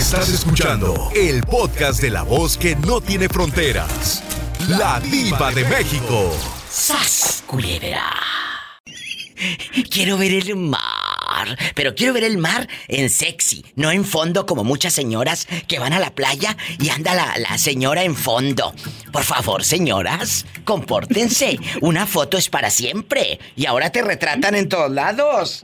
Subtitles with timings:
[0.00, 4.22] Estás escuchando el podcast de la voz que no tiene fronteras.
[4.66, 6.32] La diva de México.
[6.70, 8.10] ¡Sas, culebra!
[9.90, 10.89] Quiero ver el mar.
[11.74, 15.92] Pero quiero ver el mar en sexy, no en fondo como muchas señoras que van
[15.92, 18.74] a la playa y anda la, la señora en fondo.
[19.12, 21.58] Por favor, señoras, compórtense.
[21.80, 23.38] Una foto es para siempre.
[23.56, 25.62] Y ahora te retratan en todos lados.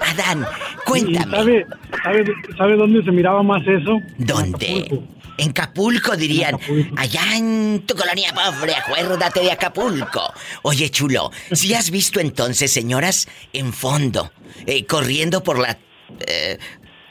[0.00, 0.46] Adán,
[0.84, 1.36] cuéntame.
[1.36, 1.66] ¿Sabe,
[2.02, 2.24] sabe,
[2.56, 4.00] sabe dónde se miraba más eso?
[4.18, 5.02] ¿Dónde?
[5.38, 6.94] En Acapulco dirían, Acapulco.
[6.96, 10.32] allá en tu colonia pobre, acuérdate de Acapulco.
[10.62, 14.32] Oye, chulo, si has visto entonces señoras en fondo,
[14.66, 15.78] eh, corriendo por la...
[16.26, 16.58] eh,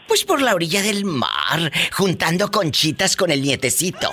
[0.07, 4.11] pues por la orilla del mar, juntando conchitas con el nietecito.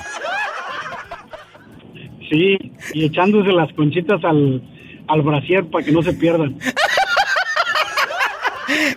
[2.31, 2.57] Sí,
[2.95, 4.63] y echándose las conchitas al,
[5.09, 6.59] al brasier para que no se pierdan.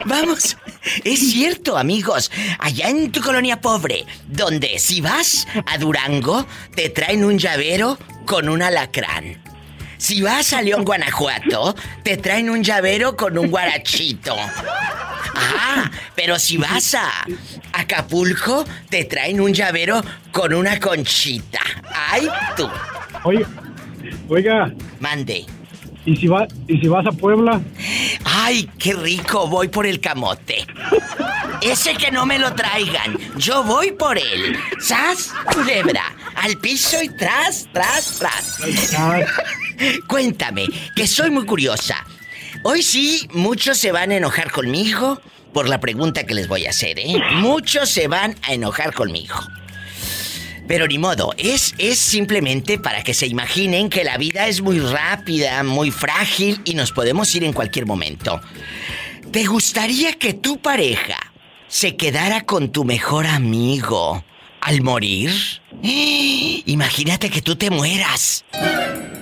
[0.06, 0.58] Vamos,
[1.04, 2.32] es cierto, amigos.
[2.60, 8.50] Allá en tu colonia pobre, donde si vas a Durango, te traen un llavero con
[8.50, 9.42] un alacrán.
[9.98, 14.36] Si vas a León, Guanajuato, te traen un llavero con un guarachito.
[15.36, 17.10] Ah, pero si vas a
[17.74, 21.60] Acapulco, te traen un llavero con una conchita.
[21.94, 22.70] ¡Ay, tú!
[23.24, 23.48] Oiga,
[24.30, 25.46] oiga, Mande.
[26.06, 27.62] ¿Y si, va, ¿y si vas a Puebla?
[28.24, 29.48] ¡Ay, qué rico!
[29.48, 30.66] Voy por el camote.
[31.62, 33.18] Ese que no me lo traigan.
[33.38, 34.58] Yo voy por él.
[34.80, 36.16] ¡Sas, culebra!
[36.36, 38.60] Al piso y tras, tras, tras.
[40.08, 42.06] Cuéntame, que soy muy curiosa.
[42.64, 45.22] Hoy sí, muchos se van a enojar conmigo
[45.54, 47.16] por la pregunta que les voy a hacer, ¿eh?
[47.36, 49.36] Muchos se van a enojar conmigo.
[50.68, 54.80] Pero ni modo, es, es simplemente para que se imaginen que la vida es muy
[54.80, 58.42] rápida, muy frágil y nos podemos ir en cualquier momento.
[59.32, 61.18] ¿Te gustaría que tu pareja
[61.68, 64.24] se quedara con tu mejor amigo
[64.62, 65.32] al morir?
[66.66, 68.44] Imagínate que tú te mueras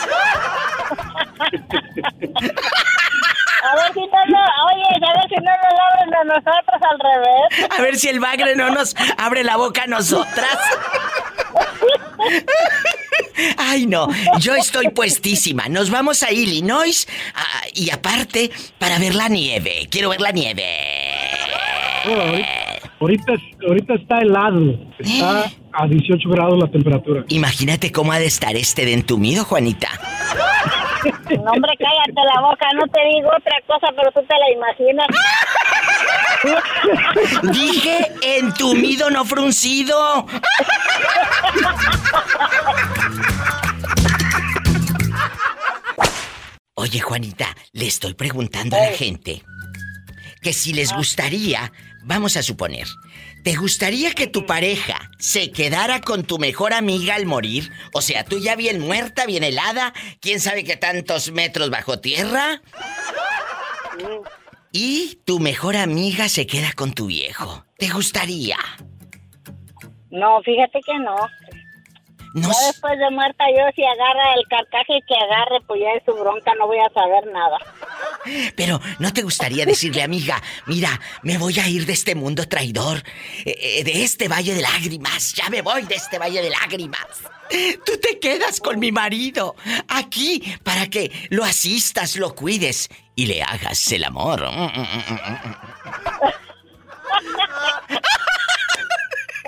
[3.64, 7.00] A ver si no lo, oye, a ver si no nos abren a nosotros al
[7.00, 7.72] revés.
[7.78, 10.58] A ver si el bagre no nos abre la boca a nosotras.
[13.58, 14.08] Ay, no,
[14.40, 15.68] yo estoy puestísima.
[15.70, 18.50] Nos vamos a Illinois ah, y aparte
[18.80, 19.88] para ver la nieve.
[19.92, 21.27] Quiero ver la nieve.
[22.08, 22.48] Ahorita,
[23.00, 23.34] ahorita,
[23.68, 24.80] ahorita está helado.
[25.00, 27.24] Está a 18 grados la temperatura.
[27.30, 29.90] Imagínate cómo ha de estar este de entumido, Juanita.
[31.30, 35.08] No, hombre, cállate la boca, no te digo otra cosa, pero tú te la imaginas.
[37.52, 40.26] Dije entumido, no fruncido.
[46.76, 49.44] Oye, Juanita, le estoy preguntando a la gente
[50.42, 51.72] que si les gustaría,
[52.08, 52.88] vamos a suponer,
[53.44, 57.72] ¿te gustaría que tu pareja se quedara con tu mejor amiga al morir?
[57.94, 62.62] O sea, tú ya bien muerta, bien helada, quién sabe qué tantos metros bajo tierra.
[64.72, 67.66] Y tu mejor amiga se queda con tu viejo.
[67.78, 68.58] ¿Te gustaría?
[70.10, 71.16] No, fíjate que no.
[72.38, 76.04] No Ya después de muerta yo si agarra el carcaje que agarre, pues ya es
[76.06, 77.58] su bronca, no voy a saber nada.
[78.56, 82.98] Pero ¿no te gustaría decirle, amiga, mira, me voy a ir de este mundo traidor,
[83.44, 87.08] eh, eh, de este valle de lágrimas, ya me voy de este valle de lágrimas?
[87.84, 89.56] Tú te quedas con mi marido
[89.88, 94.48] aquí para que lo asistas, lo cuides y le hagas el amor.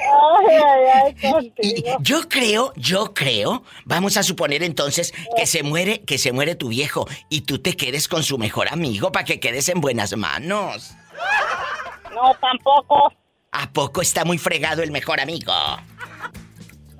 [0.09, 1.97] Ay, ay, ay, Y contigo.
[2.01, 6.69] yo creo, yo creo, vamos a suponer entonces que se muere, que se muere tu
[6.69, 10.93] viejo y tú te quedes con su mejor amigo para que quedes en buenas manos.
[12.13, 13.13] No, tampoco.
[13.51, 15.53] ¿A poco está muy fregado el mejor amigo?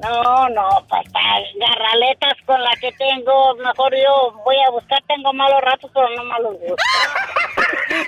[0.01, 5.33] No, no, pues para garraletas con la que tengo, mejor yo voy a buscar, tengo
[5.33, 6.77] malos ratos, pero no malos gustos.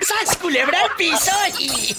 [0.00, 1.32] ¡Sas culebra al piso!
[1.58, 1.94] Y...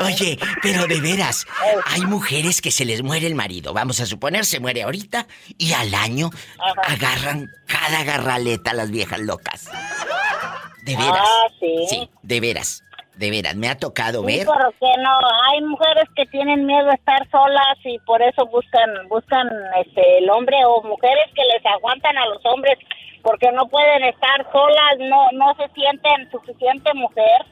[0.00, 1.46] Oye, pero de veras,
[1.86, 3.72] hay mujeres que se les muere el marido.
[3.72, 5.26] Vamos a suponer, se muere ahorita
[5.58, 6.94] y al año Ajá.
[6.94, 9.70] agarran cada garraleta a las viejas locas.
[10.82, 11.18] De veras.
[11.20, 11.86] Ah, sí.
[11.88, 12.82] Sí, de veras.
[13.16, 14.46] De veras, me ha tocado Sí, ver.
[14.46, 15.10] porque no,
[15.50, 19.48] hay mujeres que tienen miedo a estar solas y por eso buscan, buscan
[19.84, 22.78] este, el hombre o mujeres que les aguantan a los hombres
[23.22, 27.46] porque no pueden estar solas, no, no se sienten suficiente mujer.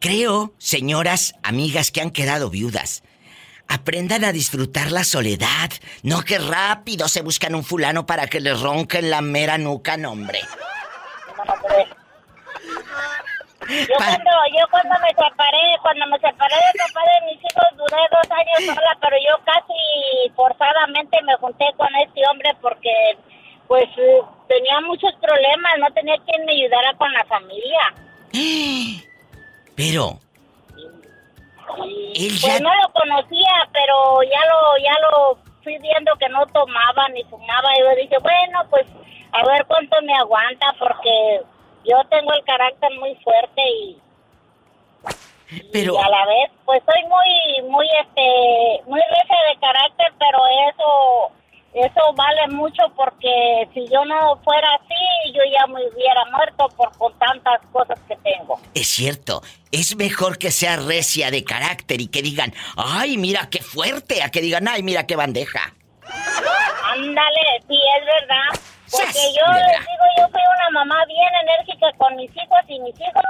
[0.00, 3.02] Creo, señoras, amigas que han quedado viudas,
[3.68, 5.70] aprendan a disfrutar la soledad.
[6.02, 10.40] No que rápido se buscan un fulano para que les ronquen la mera nuca, hombre.
[11.36, 11.86] No, hombre.
[13.68, 17.66] Yo Pa- cuando, yo cuando me separé, cuando me separé de papá de mis hijos,
[17.76, 23.18] duré dos años sola, pero yo casi forzadamente me junté con este hombre porque,
[23.66, 27.94] pues, eh, tenía muchos problemas, no tenía quien me ayudara con la familia.
[29.74, 30.18] Pero,
[31.76, 37.08] pues ya- no lo conocía, pero ya lo, ya lo fui viendo que no tomaba
[37.10, 37.68] ni fumaba.
[37.76, 38.86] Y yo dije, bueno, pues,
[39.32, 41.42] a ver cuánto me aguanta, porque
[41.84, 43.98] yo tengo el carácter muy fuerte y
[45.72, 50.38] pero, y a la vez, pues soy muy, muy, este, muy recia de carácter, pero
[50.70, 51.32] eso,
[51.76, 56.90] eso vale mucho porque si yo no fuera así, yo ya me hubiera muerto por
[56.96, 58.58] con tantas cosas que tengo.
[58.74, 63.60] es cierto, es mejor que sea recia de carácter y que digan, ay, mira qué
[63.60, 65.74] fuerte, a que digan, ay, mira qué bandeja.
[66.94, 68.60] Ándale, sí, es verdad.
[68.90, 72.80] Porque ¡Sas, yo les digo, yo fui una mamá bien enérgica con mis hijos y
[72.80, 73.22] mis hijos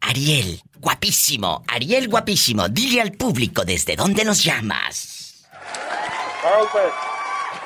[0.01, 1.63] Ariel, guapísimo.
[1.69, 2.69] Ariel, guapísimo.
[2.69, 5.47] Dile al público desde dónde nos llamas.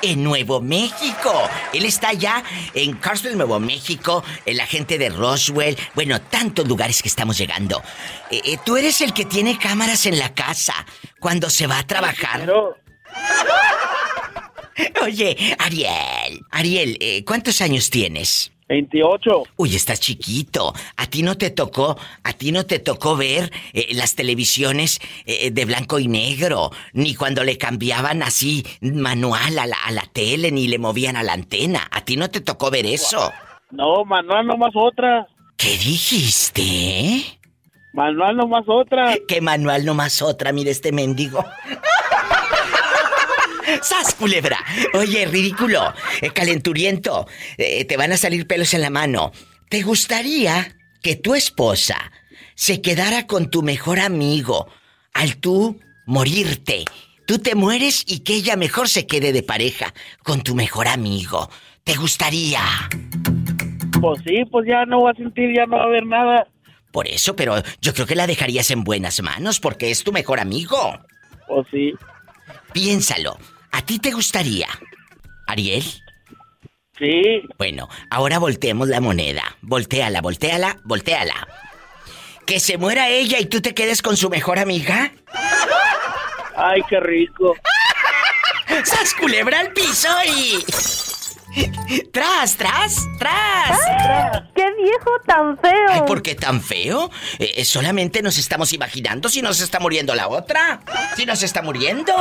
[0.05, 1.49] En Nuevo México.
[1.73, 2.43] Él está allá
[2.75, 5.75] en Carswell, Nuevo México, en la gente de Roswell.
[5.95, 7.81] Bueno, tantos lugares que estamos llegando.
[8.29, 10.73] Eh, eh, tú eres el que tiene cámaras en la casa
[11.19, 12.41] cuando se va a trabajar.
[12.41, 12.75] Pero,
[15.01, 18.51] Oye, Ariel, Ariel, eh, ¿cuántos años tienes?
[18.67, 19.43] 28.
[19.57, 20.73] Uy, estás chiquito.
[20.97, 25.51] A ti no te tocó, a ti no te tocó ver eh, las televisiones eh,
[25.51, 30.51] de blanco y negro, ni cuando le cambiaban así manual a la, a la tele,
[30.51, 31.87] ni le movían a la antena.
[31.91, 33.31] A ti no te tocó ver eso.
[33.71, 35.27] No, manual nomás otra.
[35.57, 37.39] ¿Qué dijiste?
[37.93, 39.15] Manual nomás otra.
[39.27, 40.51] ¿Qué manual nomás otra?
[40.51, 41.45] Mire este mendigo.
[43.81, 44.63] ¡Sas, culebra!
[44.93, 49.31] Oye, ridículo, eh, calenturiento, eh, te van a salir pelos en la mano.
[49.69, 52.11] ¿Te gustaría que tu esposa
[52.55, 54.67] se quedara con tu mejor amigo
[55.13, 56.85] al tú morirte?
[57.25, 59.93] Tú te mueres y que ella mejor se quede de pareja
[60.23, 61.49] con tu mejor amigo.
[61.83, 62.61] ¿Te gustaría?
[63.99, 66.47] Pues sí, pues ya no va a sentir, ya no va a haber nada.
[66.91, 70.39] Por eso, pero yo creo que la dejarías en buenas manos porque es tu mejor
[70.39, 70.77] amigo.
[71.47, 71.93] Pues sí.
[72.73, 73.37] Piénsalo.
[73.75, 74.69] ¿A ti te gustaría?
[75.47, 75.83] ¿Ariel?
[76.97, 77.41] Sí.
[77.57, 79.43] Bueno, ahora volteemos la moneda.
[79.61, 81.45] Voltéala, volteala, volteala.
[82.45, 85.11] ¿Que se muera ella y tú te quedes con su mejor amiga?
[86.55, 87.57] Ay, qué rico.
[88.85, 90.63] ¡Sas culebra al piso y...
[92.11, 93.79] ¡Tras, tras, tras!
[94.55, 95.87] ¡Qué viejo tan feo!
[95.89, 97.09] Ay, ¿por qué tan feo?
[97.39, 100.81] Eh, eh, solamente nos estamos imaginando si nos está muriendo la otra.
[101.15, 102.13] Si nos está muriendo.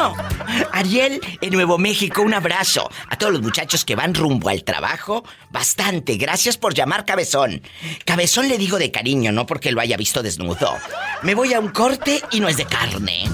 [0.72, 2.90] Ariel, en Nuevo México, un abrazo.
[3.08, 6.16] A todos los muchachos que van rumbo al trabajo, bastante.
[6.16, 7.62] Gracias por llamar Cabezón.
[8.04, 10.76] Cabezón le digo de cariño, no porque lo haya visto desnudo.
[11.22, 13.24] Me voy a un corte y no es de carne.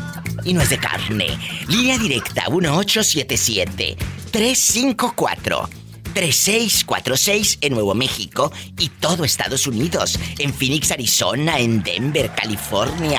[0.45, 1.39] Y no es de carne.
[1.69, 3.97] Línea directa 1877
[4.31, 5.69] 354
[6.21, 13.19] 3646 en Nuevo México y todo Estados Unidos, en Phoenix, Arizona, en Denver, California,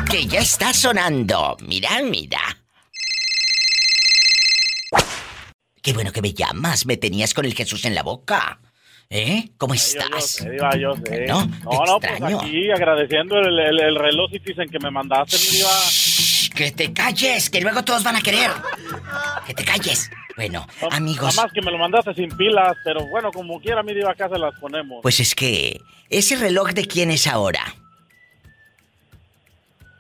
[0.08, 1.58] Que ya está sonando.
[1.62, 2.59] Mira, mira.
[5.82, 6.86] Qué bueno que me llamas.
[6.86, 8.60] Me tenías con el Jesús en la boca.
[9.12, 9.50] ¿Eh?
[9.58, 10.46] ¿Cómo estás?
[10.50, 11.26] Diva, yo sé.
[11.26, 15.58] No, no, no, pues aquí agradeciendo el, el, el reloj Citizen que me mandaste, mi
[15.58, 15.70] Diva.
[15.90, 18.52] Shh, que te calles, que luego todos van a querer.
[19.48, 20.12] Que te calles.
[20.36, 23.82] Bueno, No, amigos, Nada más que me lo mandaste sin pilas, pero bueno, como quiera,
[23.82, 25.00] mi Diva, acá se las ponemos.
[25.02, 27.76] pues es que ese reloj de quién es ahora?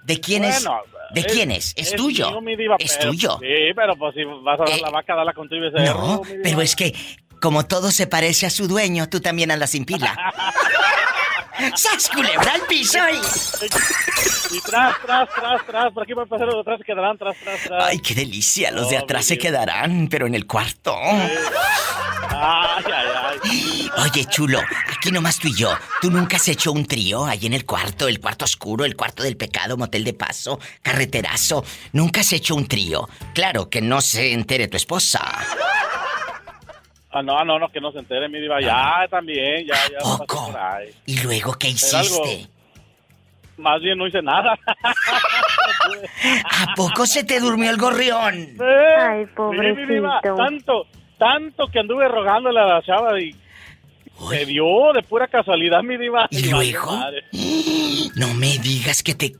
[0.09, 0.63] ¿De quién es?
[0.65, 1.73] Bueno, ¿De quién es?
[1.77, 2.29] Es, es tuyo.
[2.31, 3.37] mío, mi diva, es pero- tuyo.
[3.39, 5.99] Sí, pero pues si vas a dar Eh, la vaca, dala con tu y becerro,
[5.99, 6.39] No, diva.
[6.43, 6.95] pero es que
[7.41, 10.15] como todo se parece a su dueño, tú también andas sin pila.
[11.75, 13.17] ¡Sas culebra al piso y...
[14.55, 17.17] Y tras, tras, tras, tras, por aquí va a pasar los de atrás se quedarán,
[17.17, 17.83] tras, tras, tras.
[17.83, 18.71] Ay, qué delicia.
[18.71, 20.95] Los de Oh, atrás se quedarán, pero en el cuarto.
[22.31, 23.89] Ay, ay, ay.
[24.05, 24.59] Oye, chulo,
[24.91, 25.77] aquí nomás tú y yo.
[26.01, 28.07] ¿Tú nunca has hecho un trío ahí en el cuarto?
[28.07, 31.63] El cuarto oscuro, el cuarto del pecado, motel de paso, carreterazo.
[31.91, 33.07] ¿Nunca has hecho un trío?
[33.35, 35.21] Claro, que no se entere tu esposa.
[37.11, 38.61] Ah, no, no, no, que no se entere, mi diva.
[38.61, 39.97] Ya, también, ya, ya.
[39.99, 40.47] Poco.
[40.51, 40.89] por ahí.
[41.07, 42.47] ¿Y luego qué algo- hiciste?
[43.57, 44.57] Más bien no hice nada.
[46.43, 48.33] ¿A poco se te durmió el gorrión?
[48.61, 50.35] Ay, Sí, mi diva, pobrecito.
[50.35, 50.87] tanto,
[51.17, 53.35] tanto que anduve rogándole a la chava y
[54.29, 56.27] se dio de pura casualidad, mi diva.
[56.29, 56.91] ¿Y valió luego?
[56.97, 57.23] madre.
[58.15, 59.33] No me digas que te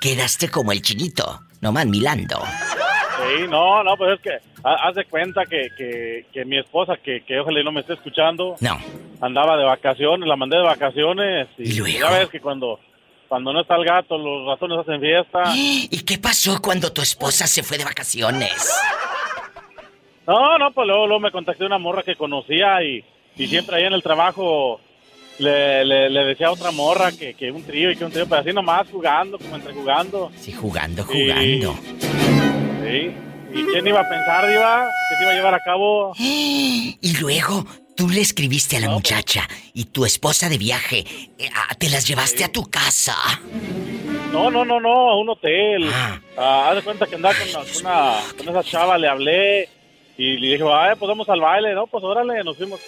[0.00, 2.42] quedaste como el chinito, nomás milando.
[3.18, 4.30] Sí, no, no, pues es que
[4.64, 7.80] ha- haz de cuenta que, que, que mi esposa, que, que ojalá y no me
[7.80, 8.78] esté escuchando, No.
[9.20, 11.98] andaba de vacaciones, la mandé de vacaciones y, ¿Y luego?
[12.00, 12.78] ya ves que cuando,
[13.28, 15.42] cuando no está el gato, los ratones hacen fiesta.
[15.54, 18.72] ¿Y qué pasó cuando tu esposa se fue de vacaciones?
[20.26, 23.02] No, no, pues luego, luego me contacté una morra que conocía y,
[23.36, 24.78] y siempre ahí en el trabajo
[25.38, 28.28] le, le, le decía a otra morra que, que un trío y que un trío,
[28.28, 30.30] pero así nomás jugando, como entre jugando.
[30.36, 31.30] Sí, jugando, Y-
[31.62, 32.37] jugando.
[32.90, 33.12] Sí.
[33.54, 36.12] ¿Y quién iba a pensar, Diva, que se iba a llevar a cabo?
[36.18, 37.64] Y luego
[37.96, 41.04] tú le escribiste a la No, pues- muchacha y tu esposa de viaje
[41.38, 43.16] eh, ah, te las llevaste a tu casa.
[44.32, 45.90] No, no, no, no, a un hotel.
[45.92, 46.20] Ah.
[46.36, 49.68] Ah, haz de cuenta que andaba con, una- con una, con esa chava, le hablé
[50.18, 51.86] y le dije, ay, pues vamos al baile, ¿no?
[51.86, 52.80] Pues órale, nos fuimos.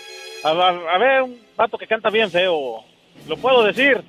[0.45, 2.85] A, a- a ver, un vato que canta bien feo.
[3.29, 4.03] ¿Lo puedo decir?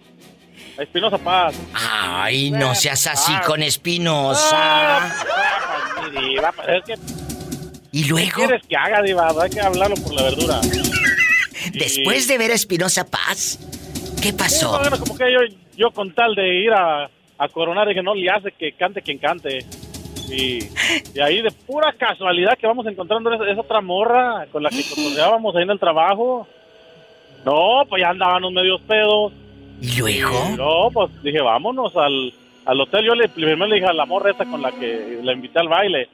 [0.77, 1.55] A Espinosa Paz.
[1.73, 3.41] Ay, no seas así Ah.
[3.45, 4.49] con Espinosa.
[4.53, 6.93] ah, mi diva, pues es que
[7.91, 9.33] Y ¿qué luego, quieres que haga, diva?
[9.41, 10.61] Hay que hablarlo por la verdura.
[11.73, 13.59] después de ver a Espinosa Paz,
[14.21, 14.79] ¿qué pasó?
[14.79, 15.39] bueno, como que yo,
[15.77, 19.17] yo con tal de ir a, a coronar, dije, no le hace que cante quien
[19.17, 19.65] cante.
[20.29, 20.59] Y,
[21.13, 24.83] y ahí de pura casualidad que vamos encontrando esa, esa otra morra con la que
[24.87, 26.47] cotorreábamos ahí en el trabajo.
[27.45, 29.33] No, pues ya andaban unos medios pedos.
[29.81, 30.49] ¿Y luego?
[30.55, 32.31] No, pues dije, vámonos al,
[32.65, 33.05] al hotel.
[33.05, 35.67] Yo le, primero le dije a la morra esa con la que la invité al
[35.67, 36.09] baile.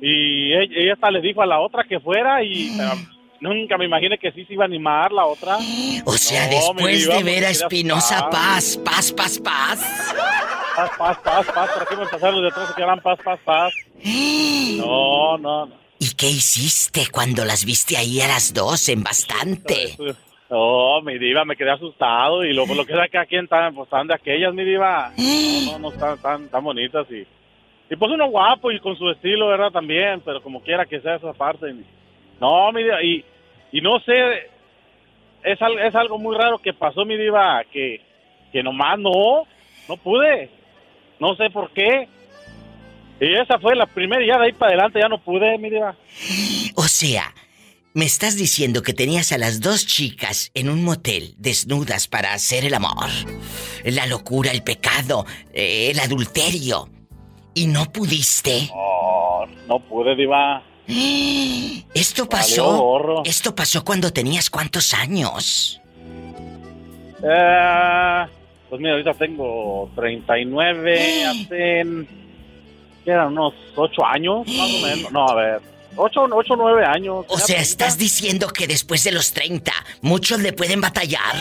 [0.00, 2.92] Y ella, ella hasta le dijo a la otra que fuera y pero
[3.40, 5.58] nunca me imaginé que sí se iba a animar la otra.
[6.04, 8.30] O sea, No, después de ver a Espinosa.
[8.30, 10.14] Paz, paz, paz, paz.
[10.76, 11.70] Paz, paz, paz, paz.
[11.70, 13.72] ¿Para qué me empezaron los de atrás que eran paz, paz, paz?
[14.78, 15.74] No, no, no.
[15.98, 19.96] ¿Y qué hiciste cuando las viste ahí a las dos en bastante?
[20.52, 23.86] No, mi diva, me quedé asustado y luego lo que era que aquí están, pues
[23.86, 25.10] están de aquellas, mi diva.
[25.16, 27.26] No, no, no están tan, tan bonitas y,
[27.88, 29.70] y pues uno guapo y con su estilo, ¿verdad?
[29.70, 31.74] También, pero como quiera que sea esa parte.
[32.38, 33.24] No, mi diva, y,
[33.72, 34.12] y no sé,
[35.42, 38.02] es, es algo muy raro que pasó, mi diva, que,
[38.52, 39.46] que nomás no,
[39.88, 40.50] no pude.
[41.18, 42.08] No sé por qué.
[43.22, 45.70] Y esa fue la primera y ya de ahí para adelante ya no pude, mi
[45.70, 45.94] diva.
[46.76, 47.32] O sea,
[47.94, 52.64] me estás diciendo que tenías a las dos chicas en un motel desnudas para hacer
[52.64, 53.08] el amor,
[53.84, 56.88] la locura, el pecado, eh, el adulterio.
[57.54, 58.68] ¿Y no pudiste?
[58.68, 60.62] No, no pude, diva.
[61.94, 63.22] Esto pasó.
[63.24, 65.80] Esto pasó cuando tenías cuántos años.
[67.22, 68.26] Eh,
[68.70, 72.08] pues mira, ahorita tengo 39, hacen,
[73.04, 73.28] ¿qué eran?
[73.28, 75.12] Unos 8 años, más o menos.
[75.12, 75.60] No, a ver,
[75.96, 77.24] 8 o 9 años.
[77.28, 79.72] O sea, estás diciendo que después de los 30
[80.02, 81.34] muchos le pueden batallar.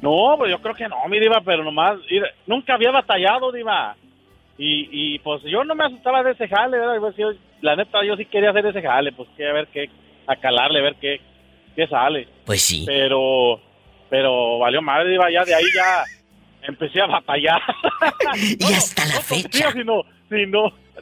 [0.00, 1.98] No, pues yo creo que no, mi diva, pero nomás,
[2.46, 3.96] nunca había batallado, diva.
[4.56, 6.96] Y, y pues yo no me asustaba de ese jale, ¿verdad?
[7.00, 9.90] Pues, yo- la neta, yo sí quería hacer ese jale, pues que a ver qué,
[10.28, 11.20] a calarle, a ver qué,
[11.74, 12.28] qué sale.
[12.46, 12.84] Pues sí.
[12.86, 13.60] Pero,
[14.08, 16.04] pero valió madre, diva, ya de ahí ya
[16.62, 17.60] empecé a batallar.
[18.58, 19.72] Y hasta la no, pues, fecha.
[19.72, 20.46] sí, si no, si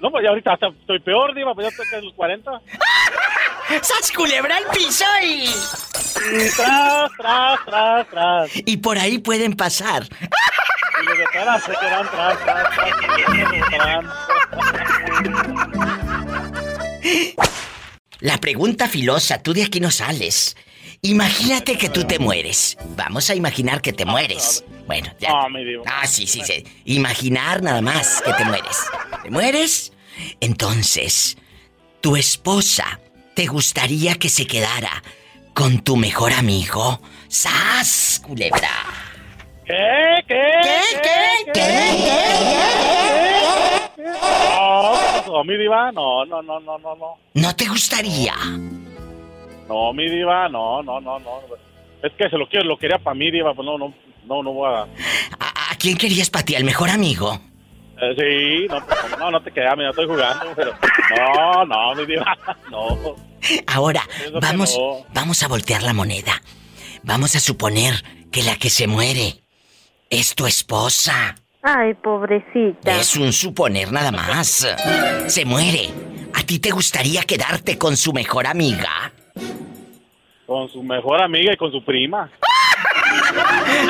[0.00, 2.50] no, pues ya ahorita hasta estoy peor, diva, pues ya estoy en los 40.
[3.82, 5.44] ¡Sas culebra al piso y...
[5.46, 8.50] Y tras, tras, tras, tras.
[8.54, 10.04] Y por ahí pueden pasar.
[10.04, 12.96] Y los de atrás se quedan tras, tras, tras,
[13.70, 14.04] tras.
[18.20, 20.56] La pregunta filosa, tú de aquí no sales.
[21.02, 22.76] Imagínate que tú te mueres.
[22.96, 24.64] Vamos a imaginar que te mueres.
[24.87, 25.30] Bueno, ya.
[25.30, 25.85] No, mi diva.
[25.87, 26.64] Ah, sí, sí, sí.
[26.85, 28.78] Imaginar nada más que te mueres.
[29.22, 29.92] ¿Te mueres?
[30.40, 31.37] Entonces,
[32.00, 33.00] tu esposa
[33.35, 35.02] te gustaría que se quedara
[35.54, 37.00] con tu mejor amigo.
[37.28, 38.70] ¡Sas, culebra!
[39.64, 39.74] ¿Qué?
[40.28, 40.42] ¿Qué?
[40.62, 41.62] ¿Qué, qué, qué,
[43.96, 45.90] No, ¿qué pasó, mi diva?
[45.92, 47.18] No, no, no, no, no, no.
[47.35, 48.35] ¿No te gustaría?
[49.68, 51.40] No, mi diva, no, no, no, no.
[52.02, 53.92] Es que se lo quiero, lo quería para mí, diva, pues no, no,
[54.26, 54.81] no, no voy a...
[54.83, 56.55] ¿A, a quién querías para ti?
[56.55, 57.40] ¿Al mejor amigo?
[58.00, 60.72] Eh, sí, no, pues, no, no te quedas, mira, estoy jugando, pero...
[61.16, 62.37] No, no, mi diva,
[62.70, 63.16] no.
[63.66, 65.07] Ahora, Eso vamos, no.
[65.14, 66.40] vamos a voltear la moneda.
[67.02, 67.94] Vamos a suponer
[68.31, 69.40] que la que se muere
[70.11, 71.35] es tu esposa.
[71.62, 73.00] Ay, pobrecita.
[73.00, 74.66] Es un suponer nada más.
[75.26, 75.88] Se muere.
[76.35, 79.12] ¿A ti te gustaría quedarte con su mejor amiga?
[80.46, 82.30] Con su mejor amiga y con su prima.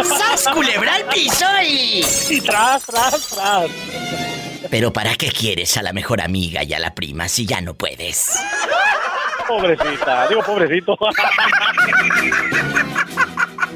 [0.03, 2.05] ¡Sas, culebra al piso y...
[2.31, 3.71] Y tras, tras, tras.
[4.71, 7.75] Pero ¿para qué quieres a la mejor amiga y a la prima si ya no
[7.75, 8.41] puedes?
[9.47, 10.99] Pobrecita, digo pobrecito.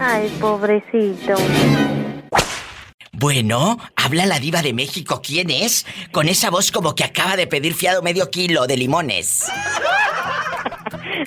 [0.00, 1.34] Ay, pobrecito.
[3.12, 5.20] Bueno, habla la diva de México.
[5.22, 5.84] ¿Quién es?
[6.10, 9.50] Con esa voz como que acaba de pedir fiado medio kilo de limones.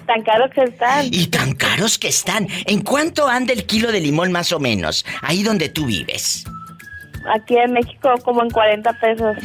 [0.05, 1.05] Tan caros que están.
[1.11, 2.47] Y tan caros que están.
[2.65, 5.05] ¿En cuánto anda el kilo de limón más o menos?
[5.21, 6.45] Ahí donde tú vives.
[7.33, 9.37] Aquí en México como en 40 pesos.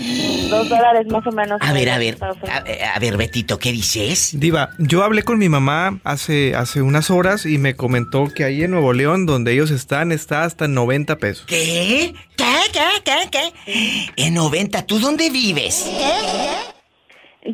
[0.50, 1.60] Dos dólares más o menos.
[1.62, 2.16] A ver, a ver.
[2.20, 2.38] Unidos.
[2.50, 4.32] A, a ver, Betito, ¿qué dices?
[4.38, 8.64] Diva, yo hablé con mi mamá hace, hace unas horas y me comentó que ahí
[8.64, 11.44] en Nuevo León, donde ellos están, está hasta 90 pesos.
[11.46, 12.14] ¿Qué?
[12.36, 12.44] ¿Qué?
[12.72, 13.02] ¿Qué?
[13.04, 13.28] ¿Qué?
[13.30, 14.04] ¿Qué?
[14.16, 15.88] En 90, ¿tú dónde vives?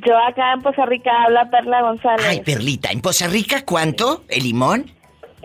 [0.05, 2.27] Yo acá en Poza Rica habla Perla González.
[2.29, 4.25] Ay, Perlita, ¿en Poza Rica cuánto?
[4.29, 4.91] ¿El limón?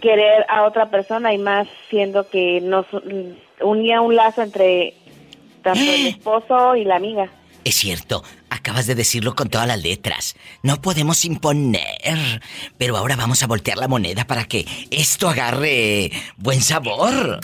[0.01, 4.93] querer a otra persona y más siendo que nos mm, unía un lazo entre
[5.63, 7.29] tanto el esposo y la amiga.
[7.63, 8.23] Es cierto,
[8.67, 10.36] acabas de decirlo con todas las letras.
[10.62, 12.41] No podemos imponer.
[12.77, 17.39] Pero ahora vamos a voltear la moneda para que esto agarre buen sabor.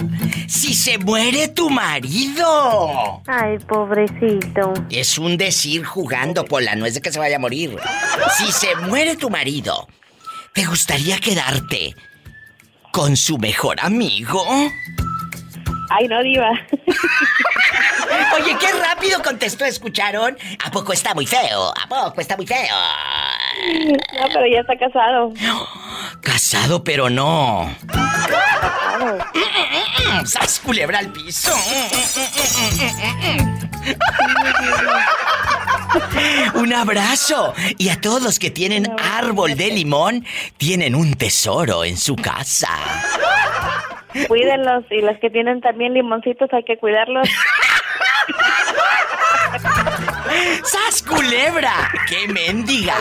[0.50, 3.22] Si se muere tu marido.
[3.26, 4.74] Ay, pobrecito.
[4.90, 7.78] Es un decir jugando, Pola, no es de que se vaya a morir.
[8.38, 9.88] Si se muere tu marido,
[10.54, 11.96] ¿te gustaría quedarte
[12.92, 14.46] con su mejor amigo?
[15.96, 16.50] Ay, no diva.
[18.36, 20.36] Oye, qué rápido contestó, ¿escucharon?
[20.66, 21.70] ¿A poco está muy feo?
[21.70, 22.76] ¿A poco está muy feo?
[24.20, 25.32] No, pero ya está casado.
[26.22, 27.72] Casado, pero no.
[27.88, 29.18] Casado.
[30.14, 31.54] Mm, ¡Sas culebra al piso!
[36.56, 37.54] Un abrazo.
[37.78, 40.26] Y a todos los que tienen árbol de limón,
[40.58, 42.70] tienen un tesoro en su casa.
[44.28, 47.28] Cuídenlos y los que tienen también limoncitos hay que cuidarlos.
[50.64, 51.92] ¡Sas culebra!
[52.08, 52.96] ¡Qué mendiga!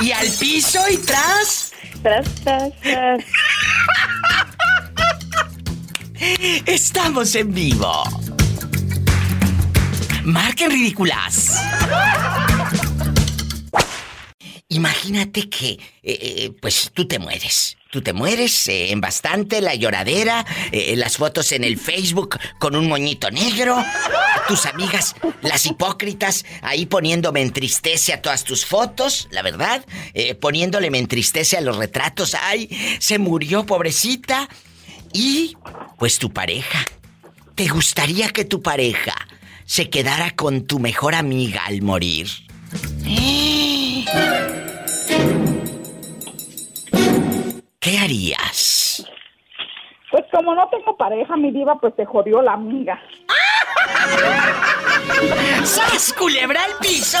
[0.00, 1.72] Y al piso y tras.
[2.02, 3.24] Tras, tras, tras.
[6.66, 8.04] Estamos en vivo.
[10.24, 11.60] Marquen ridículas.
[14.68, 17.76] Imagínate que, eh, eh, pues tú te mueres.
[17.90, 22.76] Tú te mueres eh, en bastante, la lloradera, eh, las fotos en el Facebook con
[22.76, 23.84] un moñito negro,
[24.46, 30.88] tus amigas, las hipócritas, ahí poniéndome entristece a todas tus fotos, la verdad, eh, poniéndole
[30.92, 34.48] me entristece a los retratos, ay, se murió pobrecita.
[35.12, 35.56] Y,
[35.98, 36.84] pues tu pareja.
[37.56, 39.16] ¿Te gustaría que tu pareja
[39.66, 42.28] se quedara con tu mejor amiga al morir?
[47.80, 49.06] ¿Qué harías?
[50.10, 53.00] Pues como no tengo pareja, mi diva, pues te jodió la amiga.
[55.64, 57.16] ¡Sas, culebra al piso!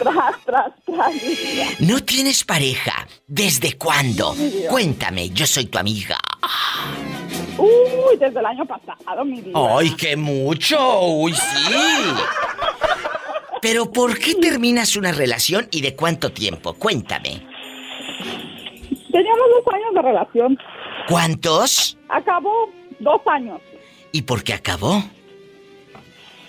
[0.00, 1.14] Tras, tras, tras.
[1.80, 3.06] ¿No tienes pareja?
[3.26, 4.36] ¿Desde cuándo?
[4.68, 6.18] Cuéntame, yo soy tu amiga.
[7.56, 9.78] Uy, desde el año pasado, mi diva.
[9.78, 11.00] ¡Ay, qué mucho!
[11.00, 11.74] ¡Uy, sí!
[13.62, 16.74] Pero ¿por qué terminas una relación y de cuánto tiempo?
[16.74, 17.53] Cuéntame.
[19.14, 20.58] Teníamos dos años de relación.
[21.08, 21.96] ¿Cuántos?
[22.08, 23.60] Acabó dos años.
[24.10, 24.98] ¿Y por qué acabó?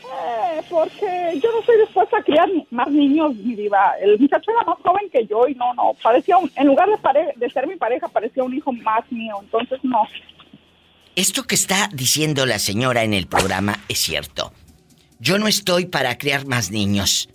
[0.03, 3.93] Eh, porque yo no estoy dispuesta a criar más niños, mi diva.
[4.01, 5.91] El muchacho era más joven que yo y no, no.
[6.01, 9.35] Parecía un, en lugar de, pare- de ser mi pareja, parecía un hijo más mío.
[9.41, 10.01] Entonces, no.
[11.15, 14.53] Esto que está diciendo la señora en el programa es cierto.
[15.19, 17.29] Yo no estoy para criar más niños.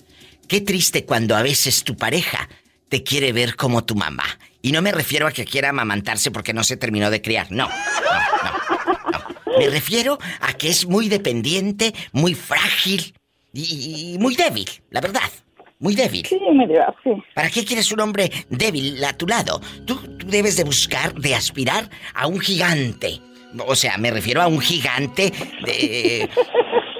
[0.48, 2.48] Qué triste cuando a veces tu pareja
[2.88, 4.24] te quiere ver como tu mamá.
[4.62, 7.50] Y no me refiero a que quiera amamantarse porque no se terminó de criar.
[7.50, 9.10] No, no, no,
[9.46, 9.58] no.
[9.58, 13.14] Me refiero a que es muy dependiente, muy frágil
[13.52, 15.30] y, y muy débil, la verdad.
[15.78, 16.26] Muy débil.
[16.26, 17.10] Sí, mi diva, sí.
[17.34, 19.62] ¿Para qué quieres un hombre débil a tu lado?
[19.86, 23.18] Tú, tú debes de buscar, de aspirar a un gigante.
[23.66, 25.32] O sea, me refiero a un gigante
[25.64, 26.28] de...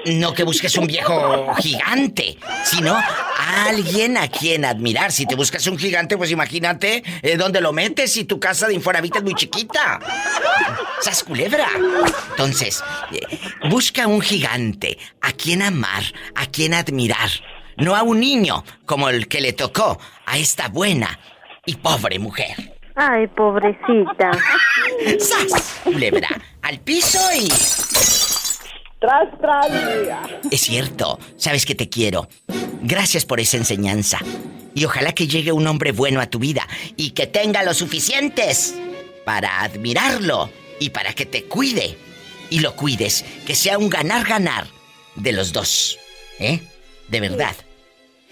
[0.05, 2.97] No que busques un viejo gigante, sino
[3.51, 5.11] Alguien a quien admirar.
[5.11, 8.73] Si te buscas un gigante, pues imagínate eh, dónde lo metes si tu casa de
[8.75, 9.99] Infonavit es muy chiquita.
[11.01, 11.67] ¡Sas culebra!
[12.31, 13.19] Entonces, eh,
[13.69, 16.03] busca un gigante a quien amar,
[16.35, 17.29] a quien admirar.
[17.77, 21.19] No a un niño como el que le tocó a esta buena
[21.65, 22.77] y pobre mujer.
[22.95, 24.31] Ay, pobrecita.
[25.19, 25.81] ¡Sas!
[25.83, 26.29] Culebra,
[26.61, 27.49] al piso y...
[29.01, 29.67] Tras, tras.
[30.51, 32.29] Es cierto, sabes que te quiero.
[32.83, 34.19] Gracias por esa enseñanza.
[34.75, 38.75] Y ojalá que llegue un hombre bueno a tu vida y que tenga lo suficientes
[39.25, 41.97] para admirarlo y para que te cuide
[42.51, 43.25] y lo cuides.
[43.47, 44.67] Que sea un ganar-ganar
[45.15, 45.97] de los dos.
[46.37, 46.59] ¿Eh?
[47.07, 47.55] De verdad.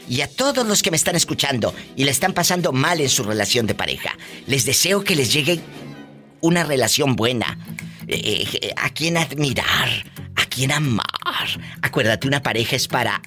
[0.08, 3.24] Y a todos los que me están escuchando y le están pasando mal en su
[3.24, 5.62] relación de pareja, les deseo que les llegue
[6.42, 7.58] una relación buena.
[8.12, 9.88] Eh, eh, a quien admirar,
[10.36, 11.06] a quien amar.
[11.84, 13.22] Acuérdate, una pareja es para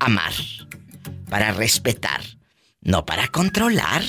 [0.00, 0.32] amar,
[1.28, 2.22] para respetar,
[2.80, 4.02] no para controlar.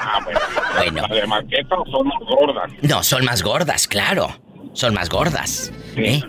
[0.00, 0.38] Ah, bueno.
[0.76, 1.08] Bueno.
[1.08, 4.28] ¿La de marquesa son más gordas No, son más gordas, claro.
[4.78, 5.72] Son más gordas.
[5.96, 6.20] ¿eh?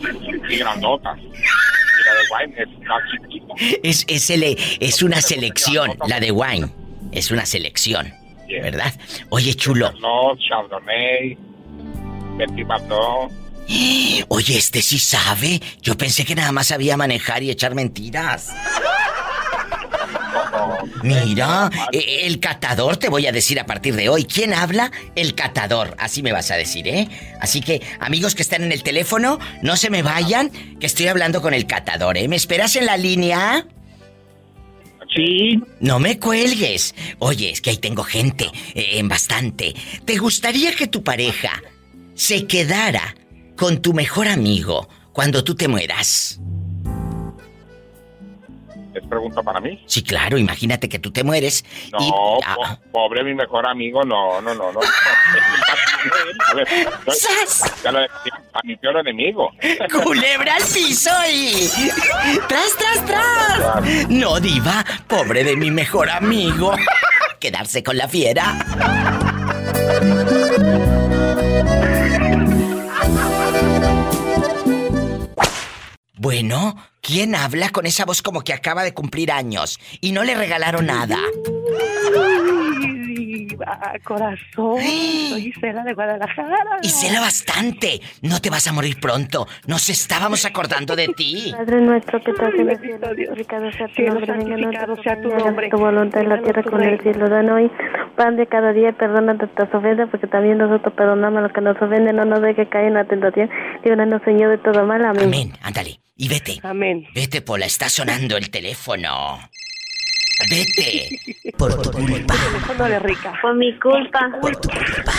[0.50, 1.20] y grandotas.
[1.20, 3.54] Y la de wine es más chiquita.
[3.84, 6.68] Es, es, el- es una selección, la de wine.
[7.12, 8.12] Es una selección,
[8.48, 8.92] ¿verdad?
[9.30, 9.92] Oye, chulo.
[10.02, 11.38] No, Chardonnay,
[12.40, 12.66] Petit.
[14.30, 15.62] Oye, este sí sabe.
[15.84, 18.50] Yo pensé que nada más sabía manejar y echar mentiras.
[21.04, 24.26] Mira, eh, el catador te voy a decir a partir de hoy.
[24.26, 24.92] ¿Quién habla?
[25.16, 25.96] El catador.
[25.98, 27.08] Así me vas a decir, ¿eh?
[27.40, 31.42] Así que, amigos que están en el teléfono, no se me vayan, que estoy hablando
[31.42, 32.28] con el catador, ¿eh?
[32.28, 33.66] ¿Me esperas en la línea?
[35.16, 35.60] Sí.
[35.80, 36.94] No me cuelgues.
[37.20, 38.46] Oye, es que ahí tengo gente,
[38.76, 39.74] eh, en bastante.
[40.06, 41.64] ¿Te gustaría que tu pareja
[42.14, 43.16] se quedara
[43.56, 46.40] con tu mejor amigo cuando tú te mueras?
[49.00, 49.82] ¿Es pregunta para mí?
[49.86, 52.10] Sí, claro, imagínate que tú te mueres No, y...
[52.12, 54.80] po- Ah, pobre mi mejor amigo, no, no, no, no.
[56.52, 56.68] A ver,
[57.08, 57.82] ¡Sas!
[57.84, 59.52] ya lo decía, a mi peor enemigo.
[60.04, 61.70] ¡Culebra al piso y...
[62.48, 64.10] ¡Tras, tras, tras!
[64.10, 66.74] No, diva, pobre de mi mejor amigo.
[67.40, 68.56] Quedarse con la fiera.
[76.22, 80.36] Bueno, ¿quién habla con esa voz como que acaba de cumplir años y no le
[80.36, 81.18] regalaron nada?
[83.08, 84.82] Diva, corazón.
[85.30, 86.80] Soy Isela de Guadalajara.
[86.82, 88.02] Y cela bastante.
[88.22, 89.48] No te vas a morir pronto.
[89.66, 91.54] Nos estábamos acordando de ti.
[91.58, 95.70] Padre nuestro que estás en el cielo, santificado sea tu nombre, venga sea tu nombre.
[95.70, 97.30] tu voluntad en la tierra como en el cielo.
[97.30, 97.72] Dan hoy
[98.18, 101.62] pan de cada día y perdona nuestras ofensas, porque también nosotros perdonamos a los que
[101.62, 102.18] nos ofenden.
[102.18, 103.50] No nos dejes caer en la tentación.
[103.86, 105.06] Líbranos, Señor, de todo mal.
[105.06, 105.24] Amén.
[105.24, 105.54] Amén.
[105.62, 106.02] Ándale.
[106.22, 106.60] Y vete.
[106.64, 107.08] Amén.
[107.16, 107.66] Vete, Pola.
[107.66, 109.50] Está sonando el teléfono.
[110.50, 111.18] Vete.
[111.58, 112.36] Por tu culpa.
[112.90, 113.40] De rica.
[113.42, 114.30] Por mi culpa.
[114.42, 115.14] Por tu culpa.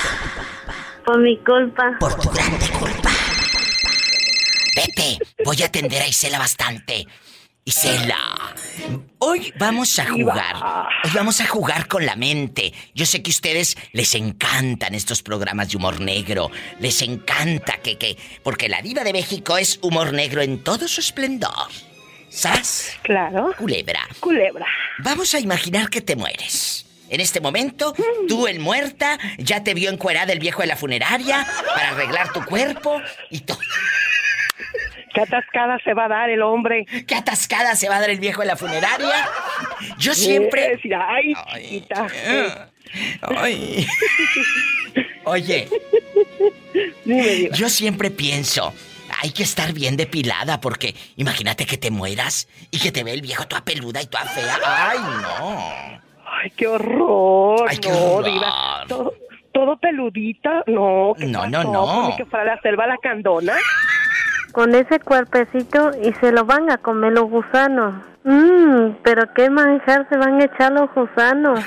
[1.07, 1.97] Por mi culpa.
[1.99, 3.11] Por tu grande culpa.
[4.77, 5.19] Vete.
[5.43, 7.07] Voy a atender a Isela bastante.
[7.71, 8.53] Isela.
[9.19, 10.57] Hoy vamos a jugar.
[11.05, 12.73] Hoy vamos a jugar con la mente.
[12.97, 16.51] Yo sé que a ustedes les encantan estos programas de humor negro.
[16.81, 18.17] Les encanta que, que.
[18.43, 21.69] Porque la diva de México es humor negro en todo su esplendor.
[22.29, 22.99] ¿Sas?
[23.03, 23.55] Claro.
[23.57, 24.01] Culebra.
[24.19, 24.67] Culebra.
[24.99, 26.87] Vamos a imaginar que te mueres.
[27.09, 27.95] En este momento,
[28.27, 32.45] tú el muerta, ya te vio encuerada el viejo de la funeraria para arreglar tu
[32.45, 33.61] cuerpo y todo.
[35.13, 36.85] ¿Qué atascada se va a dar el hombre?
[37.07, 39.29] ¿Qué atascada se va a dar el viejo de la funeraria?
[39.99, 40.75] Yo siempre...
[40.75, 42.07] Eh, sí, Ay, chiquita.
[43.37, 43.87] Ay.
[45.25, 45.69] Oye,
[47.05, 48.73] Dime, yo siempre pienso,
[49.21, 53.21] hay que estar bien depilada porque imagínate que te mueras y que te ve el
[53.23, 54.59] viejo toda peluda y toda fea.
[54.65, 56.01] ¡Ay, no!
[56.43, 57.67] Ay, qué horror.
[57.69, 58.33] Ay, qué no, horror.
[58.33, 58.85] diva.
[58.89, 59.15] Todo,
[59.53, 60.63] todo peludita.
[60.67, 61.73] No, ¿qué No, no, pasó?
[61.73, 62.09] no.
[62.09, 63.57] Ni que fuera la selva la candona.
[64.53, 67.95] Con ese cuerpecito y se lo van a comer los gusanos.
[68.25, 71.61] Mmm, pero qué manjar se van a echar los gusanos.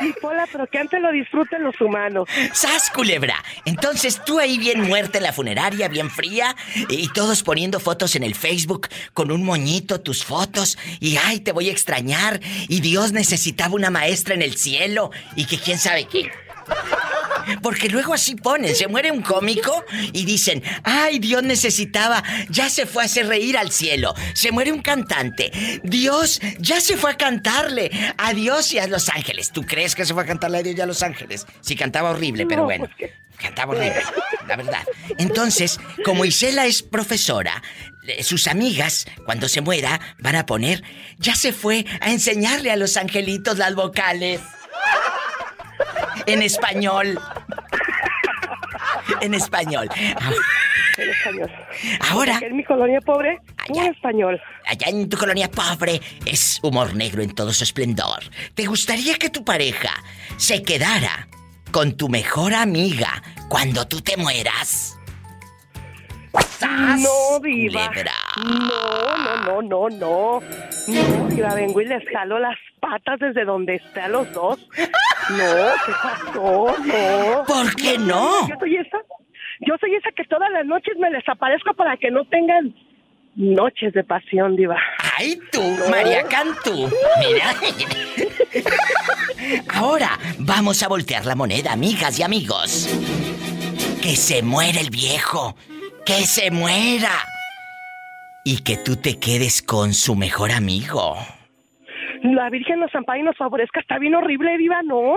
[0.00, 2.28] Sí, Pola, pero que antes lo disfruten los humanos.
[2.52, 3.36] ¡Sas, culebra!
[3.64, 6.56] Entonces tú ahí bien muerta en la funeraria, bien fría,
[6.88, 11.52] y todos poniendo fotos en el Facebook con un moñito, tus fotos, y ay, te
[11.52, 16.06] voy a extrañar, y Dios necesitaba una maestra en el cielo, y que quién sabe
[16.06, 16.32] qué.
[17.60, 22.86] Porque luego así ponen, se muere un cómico y dicen, ay, Dios necesitaba, ya se
[22.86, 24.14] fue a hacer reír al cielo.
[24.34, 25.50] Se muere un cantante,
[25.82, 29.50] Dios ya se fue a cantarle a Dios y a los ángeles.
[29.52, 31.46] ¿Tú crees que se fue a cantarle a Dios y a los ángeles?
[31.60, 32.88] Sí, cantaba horrible, pero No, bueno.
[32.98, 34.02] pues Cantaba horrible,
[34.46, 34.82] la verdad.
[35.18, 37.60] Entonces, como Isela es profesora,
[38.06, 40.84] eh, sus amigas, cuando se muera, van a poner,
[41.18, 44.40] ya se fue a enseñarle a los angelitos las vocales.
[46.26, 47.18] En español.
[49.20, 49.88] En español.
[50.98, 51.50] En español.
[52.10, 54.40] Ahora, Porque en mi colonia pobre, puro español.
[54.66, 58.22] allá en tu colonia pobre, es humor negro en todo su esplendor.
[58.54, 59.90] ¿Te gustaría que tu pareja
[60.36, 61.28] se quedara
[61.70, 64.98] con tu mejor amiga cuando tú te mueras?
[66.40, 67.00] ¡Sas!
[67.00, 67.88] No, diva.
[67.88, 68.12] culebra!
[68.44, 70.40] No, no, no, no, no.
[70.88, 74.58] No, diva, vengo y les jalo las patas desde donde están los dos.
[75.30, 75.54] No,
[75.86, 76.76] ¿qué pasó?
[76.84, 77.44] No.
[77.46, 78.48] ¿Por qué no?
[78.48, 78.98] Yo soy esa,
[79.60, 82.74] yo soy esa que todas las noches me desaparezco para que no tengan
[83.36, 84.76] noches de pasión, diva.
[85.16, 86.90] ¡Ay, tú, María Cantú!
[87.20, 87.54] Mira.
[89.74, 92.88] Ahora vamos a voltear la moneda, amigas y amigos.
[94.02, 95.56] Que se muera el viejo.
[96.04, 97.12] Que se muera.
[98.44, 101.16] Y que tú te quedes con su mejor amigo.
[102.24, 103.80] La Virgen nos ampara y nos favorezca.
[103.80, 105.14] Está bien horrible, diva, ¿no?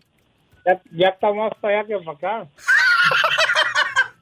[0.66, 2.48] ya, ya está más para allá que para acá.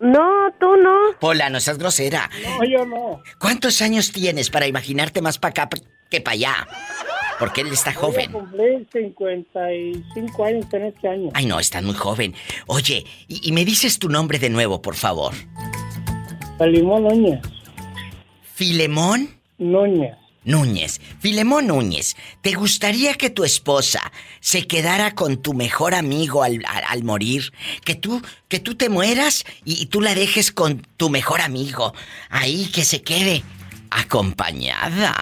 [0.02, 1.16] No, tú no.
[1.20, 2.28] Pola, no seas grosera.
[2.58, 3.22] No, yo no.
[3.38, 5.68] ¿Cuántos años tienes para imaginarte más para acá
[6.10, 6.68] que para allá?
[7.38, 8.30] Porque él está joven.
[8.32, 11.30] cumplir 55 años en este año.
[11.34, 12.34] Ay, no, estás muy joven.
[12.66, 15.32] Oye, y, y me dices tu nombre de nuevo, por favor.
[16.58, 17.40] Felimón Núñez.
[18.54, 20.16] Filemón Núñez.
[20.44, 21.00] Núñez.
[21.20, 24.00] Filemón Núñez, ¿te gustaría que tu esposa
[24.40, 27.52] se quedara con tu mejor amigo al, al- al morir?
[27.84, 31.94] Que tú, que tú te mueras y, y tú la dejes con tu mejor amigo.
[32.30, 33.42] Ahí que se quede
[33.90, 35.14] acompañada.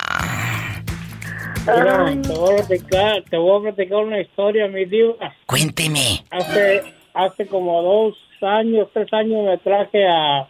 [1.67, 5.15] Mira, te voy a platicar, te voy a platicar una historia, mi diva.
[5.47, 6.25] Cuénteme.
[6.31, 6.83] Hace,
[7.15, 10.49] hace como dos años, tres años me traje a,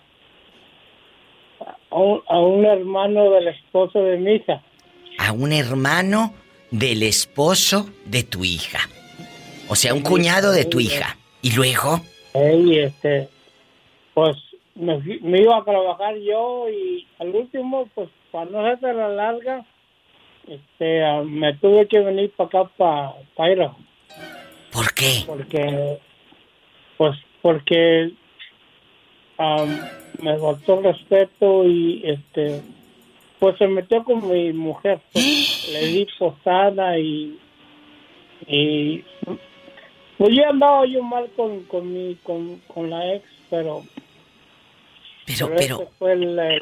[1.90, 4.62] a, un, a un hermano del esposo de mi hija.
[5.18, 6.34] A un hermano
[6.70, 8.80] del esposo de tu hija.
[9.68, 11.16] O sea, un cuñado de tu hija.
[11.42, 12.00] ¿Y luego?
[12.34, 13.28] Y este,
[14.14, 14.36] pues
[14.74, 19.64] me, iba a trabajar yo y al último, pues para no hacer la larga,
[20.46, 22.70] este, me tuve que venir para acá,
[23.36, 23.76] para, Idaho.
[24.72, 25.24] ¿Por qué?
[25.26, 25.98] Porque,
[26.96, 28.12] pues porque
[30.22, 32.60] me faltó el respeto y este,
[33.38, 35.00] pues se metió con mi mujer.
[35.12, 37.38] pues, le di posada y,
[38.46, 39.04] y
[40.18, 43.82] pues yo andaba yo mal con, con mi, con, con la ex, pero
[45.26, 46.60] Pero, ese pero, fue el, el,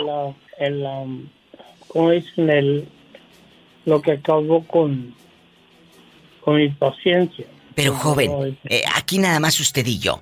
[0.59, 0.87] el,
[1.89, 2.89] como dicen, el,
[3.85, 5.15] lo que acabó con,
[6.45, 7.47] con mi paciencia.
[7.75, 10.21] Pero Como joven, eh, aquí nada más usted y yo.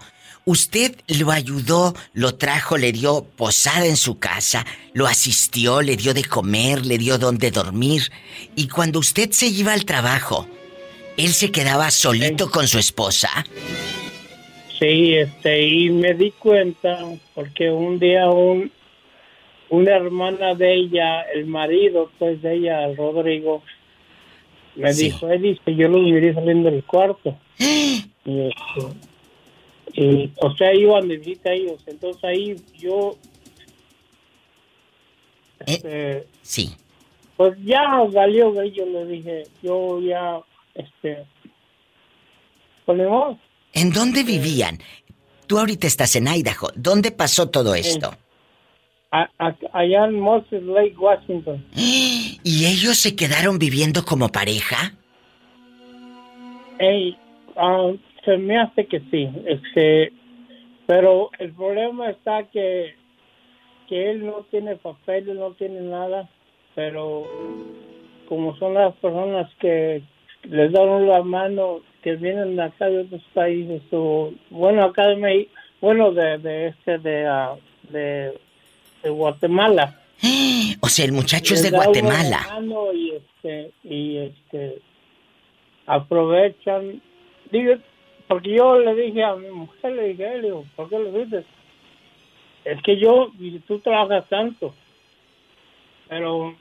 [0.57, 6.15] Usted lo ayudó, lo trajo, le dio posada en su casa, lo asistió, le dio
[6.15, 8.03] de comer, le dio donde dormir.
[8.55, 10.47] Y cuando usted se iba al trabajo,
[11.17, 13.29] él se quedaba solito con su esposa.
[14.79, 16.97] Sí, este, y me di cuenta
[17.35, 18.71] porque un día un,
[19.71, 23.65] una hermana de ella, el marido pues de ella, el Rodrigo,
[24.77, 25.07] me Sí.
[25.07, 27.37] dijo, él dice, yo lo miré saliendo del cuarto.
[27.59, 28.87] y, este,
[29.97, 33.17] y, o sea, iban de visita ellos, entonces ahí yo,
[35.67, 36.75] este, Sí.
[37.37, 37.83] pues ya
[38.13, 40.41] valió, güey, yo le dije, yo ya,
[40.75, 41.25] este,
[42.85, 43.39] pues ni modo.
[43.73, 44.79] ¿En dónde vivían?
[45.47, 46.71] Tú ahorita estás en Idaho.
[46.75, 48.15] ¿Dónde pasó todo esto?
[49.13, 51.65] A- a- allá en Moses Lake, Washington.
[51.75, 54.93] ¿Y ellos se quedaron viviendo como pareja?
[56.79, 57.17] Ey,
[57.57, 57.93] ah,
[58.27, 60.13] se me hace que sí, este,
[60.87, 62.95] pero el problema está que,
[63.89, 66.29] que él no tiene papeles, no tiene nada,
[66.75, 67.25] pero
[68.29, 70.03] como son las personas que
[70.43, 75.53] les dan la mano, que vienen acá de otros países, o bueno, acá de México,
[75.81, 77.55] bueno, de, de este, de, ah,
[77.89, 78.39] de,
[79.03, 80.01] de Guatemala.
[80.83, 82.47] O sea, el muchacho es de Guatemala.
[82.49, 84.79] mano y este y este
[85.87, 87.01] aprovechan
[87.51, 87.75] digo
[88.29, 91.45] porque yo le dije a mi mujer le dije le ¿por qué lo dices?
[92.65, 94.75] es que yo y tú trabajas tanto
[96.09, 96.55] pero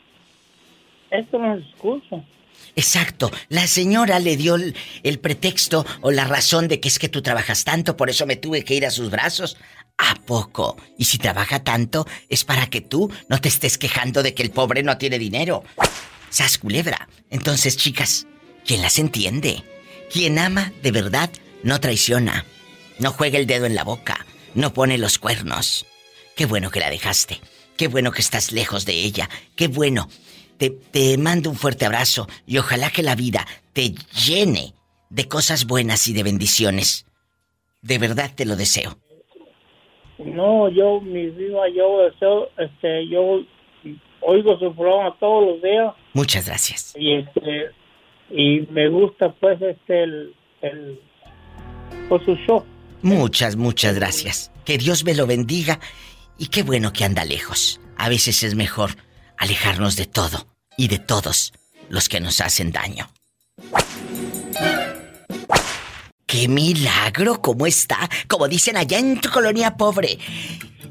[1.12, 2.24] esto no es excusa
[2.76, 3.32] Exacto.
[3.50, 7.64] La señora le dio el, pretexto o la razón de que es que tú trabajas
[7.64, 9.58] tanto, por eso me tuve que ir a sus brazos.
[9.98, 10.76] ¿A poco?
[10.98, 14.52] Y si trabaja tanto, es para que tú no te estés quejando de que el
[14.52, 15.64] pobre no tiene dinero.
[16.30, 17.08] Sas culebra.
[17.30, 18.28] Entonces, chicas,
[18.66, 19.64] ¿quién las entiende?
[20.12, 21.30] Quien ama de verdad
[21.66, 22.46] no traiciona.
[23.00, 24.26] No juega el dedo en la boca.
[24.54, 25.86] No pone los cuernos.
[26.38, 27.42] Qué bueno que la dejaste.
[27.76, 29.30] Qué bueno que estás lejos de ella.
[29.58, 30.08] Qué bueno.
[30.58, 33.90] Te, te mando un fuerte abrazo y ojalá que la vida te
[34.26, 34.74] llene
[35.10, 37.06] de cosas buenas y de bendiciones.
[37.82, 38.98] De verdad te lo deseo.
[40.18, 43.42] no yo mi vida yo deseo este yo
[44.22, 46.94] oigo su programa todos los días Muchas gracias.
[46.98, 47.72] y este
[48.30, 51.00] y me gusta pues este el, el
[52.08, 52.64] pues su show
[53.06, 54.52] Muchas, muchas gracias.
[54.66, 55.80] Que Dios me lo bendiga
[56.40, 57.80] y qué bueno que anda lejos.
[57.98, 58.98] A veces es mejor
[59.38, 61.54] alejarnos de todo y de todos
[61.88, 63.08] los que nos hacen daño.
[66.26, 67.42] ¡Qué milagro!
[67.42, 68.10] ¿Cómo está?
[68.28, 70.18] Como dicen allá en tu colonia pobre.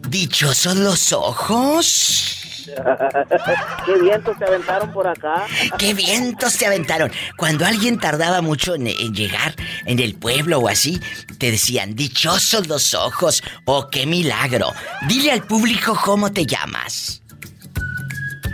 [0.08, 2.43] ¿Dichosos los ojos?
[3.86, 5.46] ¿Qué vientos se aventaron por acá?
[5.78, 7.10] ¡Qué vientos te aventaron!
[7.36, 9.54] Cuando alguien tardaba mucho en, en llegar
[9.86, 11.00] en el pueblo o así,
[11.38, 14.72] te decían, dichosos los ojos, ¡oh, qué milagro!
[15.08, 17.22] Dile al público cómo te llamas.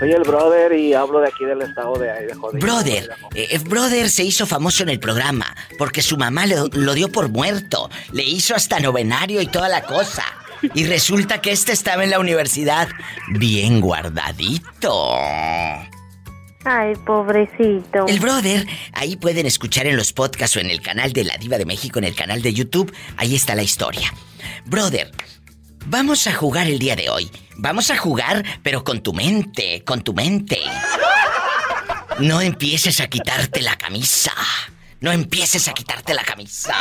[0.01, 2.53] Soy el brother y hablo de aquí del estado de Idaho.
[2.53, 7.13] Brother, eh, Brother se hizo famoso en el programa porque su mamá lo, lo dio
[7.13, 7.91] por muerto.
[8.11, 10.25] Le hizo hasta novenario y toda la cosa.
[10.75, 12.89] Y resulta que este estaba en la universidad
[13.29, 15.15] bien guardadito.
[16.65, 18.07] Ay, pobrecito.
[18.07, 21.57] El brother, ahí pueden escuchar en los podcasts o en el canal de La Diva
[21.57, 24.13] de México, en el canal de YouTube, ahí está la historia.
[24.67, 25.11] Brother,
[25.87, 27.31] vamos a jugar el día de hoy.
[27.57, 30.61] Vamos a jugar, pero con tu mente, con tu mente.
[32.19, 34.35] No empieces a quitarte la camisa.
[35.01, 36.75] No empieces a quitarte la camisa.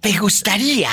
[0.00, 0.88] ¿Te gustaría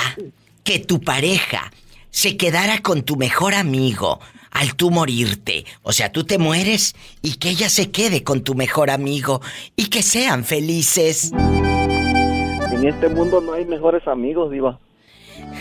[0.64, 1.72] que tu pareja
[2.10, 5.64] se quedara con tu mejor amigo al tú morirte?
[5.82, 9.40] O sea, tú te mueres y que ella se quede con tu mejor amigo
[9.76, 11.32] y que sean felices.
[11.32, 14.78] En este mundo no hay mejores amigos, Diva.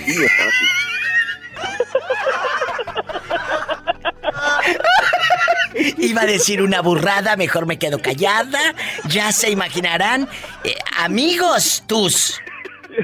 [0.06, 0.70] Sí, es fácil.
[5.98, 8.60] Iba a decir una burrada, mejor me quedo callada.
[9.10, 10.28] Ya se imaginarán.
[10.64, 12.40] eh, amigos tus.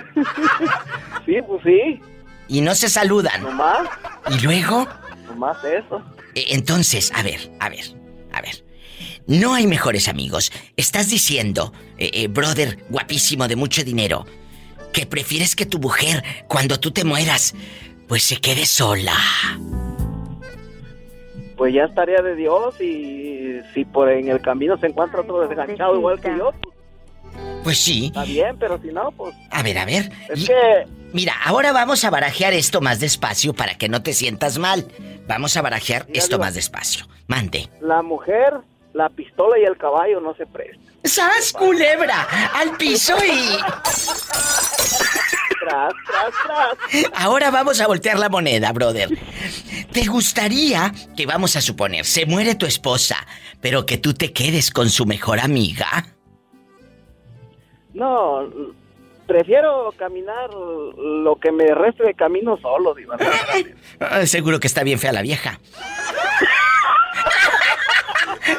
[1.26, 2.00] Sí, pues sí.
[2.48, 3.42] Y no se saludan.
[3.42, 3.88] Nomás,
[4.30, 4.88] Y luego.
[5.28, 6.02] nomás eso.
[6.36, 7.86] Eh, Entonces, a ver, a ver,
[8.32, 8.64] a ver.
[9.28, 10.52] No hay mejores amigos.
[10.78, 14.26] Estás diciendo, eh, eh, brother guapísimo de mucho dinero,
[14.94, 17.56] que prefieres que tu mujer, cuando tú te mueras,
[18.08, 19.16] pues se quede sola.
[21.58, 25.48] Pues ya es tarea de Dios y si por en el camino se encuentra otro
[25.48, 26.75] desganchado igual que yo, pues
[27.64, 28.08] Pues sí.
[28.08, 30.12] está bien, pero si no, pues A ver, a ver.
[30.30, 30.54] es Y- que
[31.14, 34.86] Mira, ahora vamos a barajear esto más despacio para que no te sientas mal.
[35.28, 37.08] Vamos a barajear Mira, esto más despacio.
[37.28, 37.70] Mande.
[37.82, 38.54] La mujer,
[38.94, 40.84] la pistola y el caballo no se prestan.
[41.06, 42.28] ¡Sas, culebra!
[42.54, 43.58] ¡Al piso y...
[45.60, 47.12] Tras, tras, tras.
[47.16, 49.10] Ahora vamos a voltear la moneda, brother.
[49.92, 53.26] ¿Te gustaría que, vamos a suponer, se muere tu esposa,
[53.62, 56.08] pero que tú te quedes con su mejor amiga?
[57.96, 58.48] No,
[59.26, 63.18] prefiero caminar lo que me reste de camino solo, Diva.
[64.00, 65.58] Ah, seguro que está bien fea la vieja.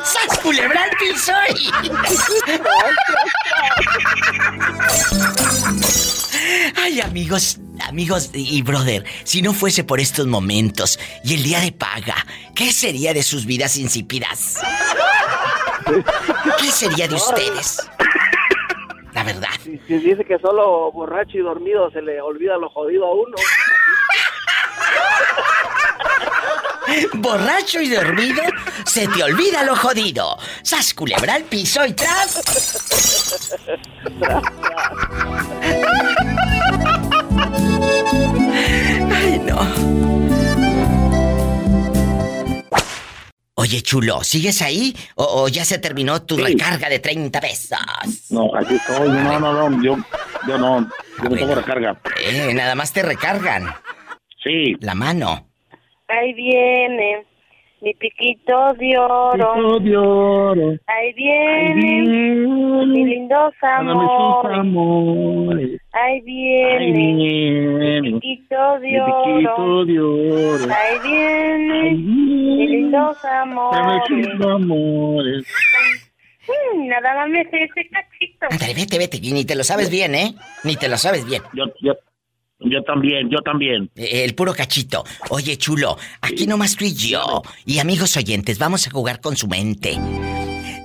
[0.03, 1.33] ¡Sas, culebra al piso.
[6.77, 11.73] Ay, amigos, amigos y brother, si no fuese por estos momentos y el día de
[11.73, 12.17] paga,
[12.55, 14.61] ¿qué sería de sus vidas insípidas?
[16.59, 17.87] ¿Qué sería de ustedes?
[19.17, 19.49] La verdad.
[19.65, 23.35] Si, si dice que solo borracho y dormido se le olvida lo jodido a uno.
[27.15, 28.43] Borracho y dormido,
[28.85, 30.37] se te olvida lo jodido.
[30.63, 32.43] Sas culebra al piso y tras.
[39.15, 40.06] Ay, no.
[43.59, 44.95] Oye, chulo, ¿sigues ahí?
[45.15, 47.79] ¿O, o ya se terminó tu recarga de 30 pesos?
[48.31, 49.09] No, aquí estoy.
[49.09, 49.83] No, no, no.
[49.83, 49.97] Yo,
[50.47, 50.87] yo no.
[51.23, 51.99] Yo no tengo recarga.
[52.23, 53.65] Eh, nada más te recargan.
[54.45, 54.77] Sí.
[54.81, 55.47] La mano.
[56.07, 57.25] Ahí viene
[57.81, 59.81] mi piquito de oro.
[59.81, 60.77] de oro.
[60.87, 64.59] Ahí viene mi lindos amores.
[64.59, 65.81] amores.
[65.99, 69.85] Ahí viene mi piquito de oro.
[69.87, 70.65] de oro.
[70.75, 74.41] Ahí viene mi lindos amores.
[74.45, 75.47] amores.
[76.49, 78.47] Mm, Nada más me sé ese cachito.
[78.51, 80.35] Ándale, vete, vete, y ni te lo sabes bien, ¿eh?
[80.65, 81.43] Ni te lo sabes bien.
[81.55, 81.95] Yo, yo,
[82.61, 83.91] yo también, yo también.
[83.97, 85.03] Eh, El puro cachito.
[85.31, 87.43] Oye, chulo, aquí nomás tú y yo.
[87.65, 89.97] Y amigos oyentes, vamos a jugar con su mente.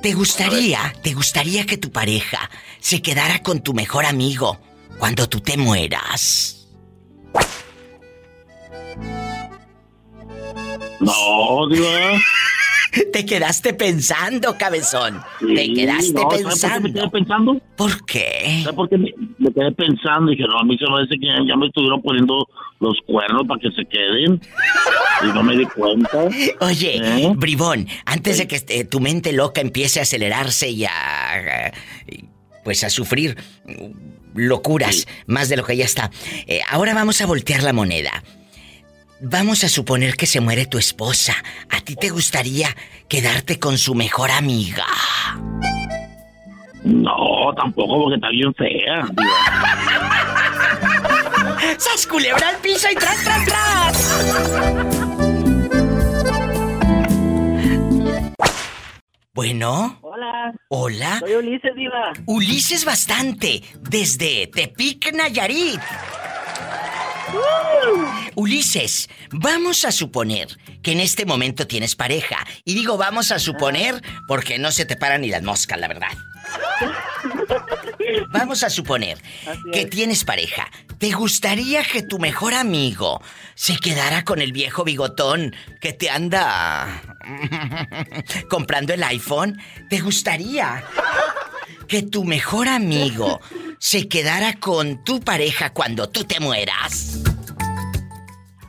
[0.01, 2.49] ¿Te gustaría, te gustaría que tu pareja
[2.79, 4.57] se quedara con tu mejor amigo
[5.01, 6.67] cuando tú te mueras?
[10.99, 11.87] No, Diva.
[13.13, 15.19] Te quedaste pensando, cabezón.
[15.39, 16.81] Te quedaste no, ¿sabes por qué pensando.
[16.87, 17.61] me quedé pensando?
[17.77, 18.59] ¿Por qué?
[18.63, 20.29] ¿Sabes por qué me, me quedé pensando?
[20.29, 22.47] Dije, no, a mí se me parece que ya, ya me estuvieron poniendo
[22.79, 24.39] los cuernos para que se queden.
[25.23, 26.09] Y no me di cuenta.
[26.59, 27.31] Oye, ¿Eh?
[27.35, 30.91] Bribón, antes de que este, tu mente loca empiece a acelerarse y a.
[30.91, 31.71] a-
[32.63, 33.35] pues a sufrir
[34.35, 36.11] locuras más de lo que ya está.
[36.47, 38.23] eh, ahora vamos a voltear la moneda.
[39.23, 41.35] Vamos a suponer que se muere tu esposa.
[41.69, 42.75] ¿A ti te gustaría
[43.07, 44.87] quedarte con su mejor amiga?
[46.83, 49.05] No, tampoco, porque está bien fea.
[51.77, 55.10] ¡Sas culebra al piso y tras, tras, tras!
[59.33, 59.97] Bueno.
[60.01, 60.53] Hola.
[60.67, 61.19] Hola.
[61.19, 62.11] Soy Ulises, Diva.
[62.25, 65.79] Ulises bastante, desde Tepic, Nayarit.
[68.35, 70.49] Ulises, vamos a suponer
[70.83, 72.45] que en este momento tienes pareja.
[72.65, 76.11] Y digo vamos a suponer porque no se te paran ni las moscas, la verdad.
[78.29, 79.17] Vamos a suponer
[79.71, 80.67] que tienes pareja.
[80.97, 83.21] ¿Te gustaría que tu mejor amigo
[83.55, 87.01] se quedara con el viejo bigotón que te anda
[88.49, 89.59] comprando el iPhone?
[89.89, 90.83] ¿Te gustaría
[91.87, 93.39] que tu mejor amigo
[93.79, 97.21] se quedara con tu pareja cuando tú te mueras?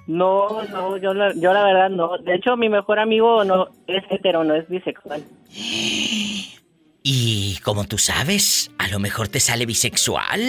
[0.06, 2.18] No, no, yo la, yo la verdad no.
[2.18, 5.22] De hecho, mi mejor amigo no es hetero, no es bisexual.
[7.02, 10.40] Y como tú sabes, a lo mejor te sale bisexual.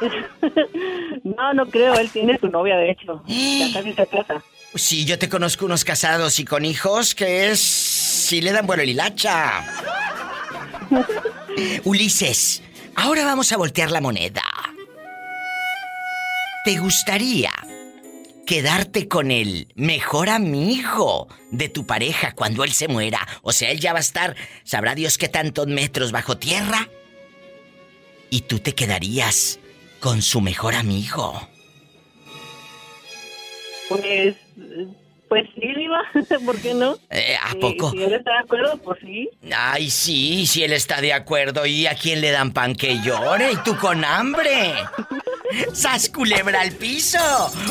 [1.22, 3.22] No, no creo, él tiene su novia, de hecho.
[3.28, 4.42] Ya casi se casa.
[4.74, 7.60] Sí, yo te conozco unos casados y con hijos que es...
[7.60, 9.62] si le dan vuelo el hilacha.
[11.84, 12.62] Ulises,
[12.94, 14.42] ahora vamos a voltear la moneda.
[16.64, 17.52] ¿Te gustaría
[18.46, 23.26] quedarte con el mejor amigo de tu pareja cuando él se muera?
[23.42, 26.88] O sea, él ya va a estar, sabrá Dios qué tantos metros bajo tierra.
[28.30, 29.58] Y tú te quedarías
[30.00, 31.48] con su mejor amigo.
[33.88, 34.36] Pues,
[35.30, 36.02] pues sí, Diva,
[36.44, 36.98] ¿por qué no?
[37.08, 37.90] Eh, ¿A Si- poco?
[37.92, 39.30] Si él está de acuerdo, pues sí.
[39.56, 41.64] Ay, sí, si él está de acuerdo.
[41.64, 43.52] ¿Y a quién le dan pan que llore?
[43.52, 44.74] ¿Y tú con hambre?
[45.72, 47.18] ¡Sas culebra al piso!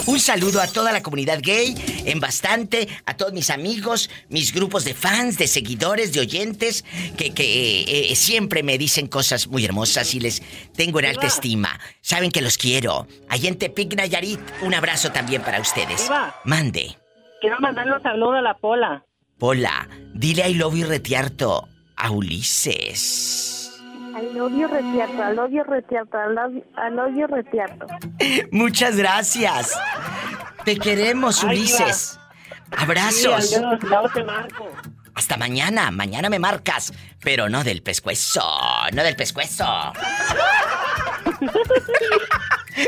[0.07, 4.84] Un saludo a toda la comunidad gay, en bastante, a todos mis amigos, mis grupos
[4.84, 6.84] de fans, de seguidores, de oyentes,
[7.18, 7.43] que, que
[7.82, 10.41] eh, eh, siempre me dicen cosas muy hermosas y les
[10.76, 11.34] tengo en alta Diva.
[11.34, 11.80] estima.
[12.01, 13.07] Saben que los quiero.
[13.30, 16.03] Allá en Tepic, Nayarit, un abrazo también para ustedes.
[16.03, 16.36] Diva.
[16.45, 16.97] Mande.
[17.39, 19.03] Quiero mandarle un saludo a la Pola.
[19.37, 23.71] Pola, dile I love you retiarto a Ulises.
[24.15, 27.85] Al odio retiarto, al odio retiarto, al odio, al odio retiarto.
[28.51, 29.79] Muchas gracias.
[30.65, 32.19] Te queremos, Ay, Ulises.
[32.75, 33.49] Abrazos.
[33.49, 34.67] Sí, adiós, luego te marco.
[35.15, 38.41] Hasta mañana, mañana me marcas, pero no del pescuezo,
[38.93, 39.65] no del pescuezo.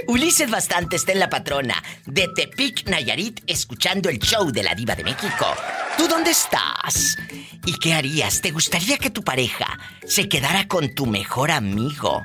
[0.07, 4.95] Ulises Bastante está en la patrona de Tepic Nayarit escuchando el show de la Diva
[4.95, 5.45] de México.
[5.97, 7.17] ¿Tú dónde estás?
[7.65, 8.41] ¿Y qué harías?
[8.41, 12.23] ¿Te gustaría que tu pareja se quedara con tu mejor amigo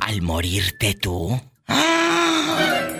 [0.00, 1.40] al morirte tú?
[1.68, 2.90] ¡Ah!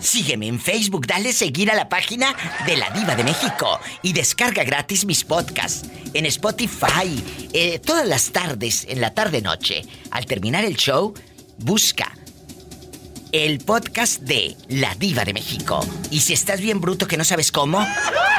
[0.00, 2.34] Sígueme en Facebook, dale seguir a la página
[2.64, 7.22] de La Diva de México y descarga gratis mis podcasts en Spotify
[7.52, 9.82] eh, todas las tardes, en la tarde-noche.
[10.10, 11.12] Al terminar el show,
[11.58, 12.15] busca
[13.44, 15.80] el podcast de La Diva de México.
[16.10, 17.86] Y si estás bien bruto que no sabes cómo,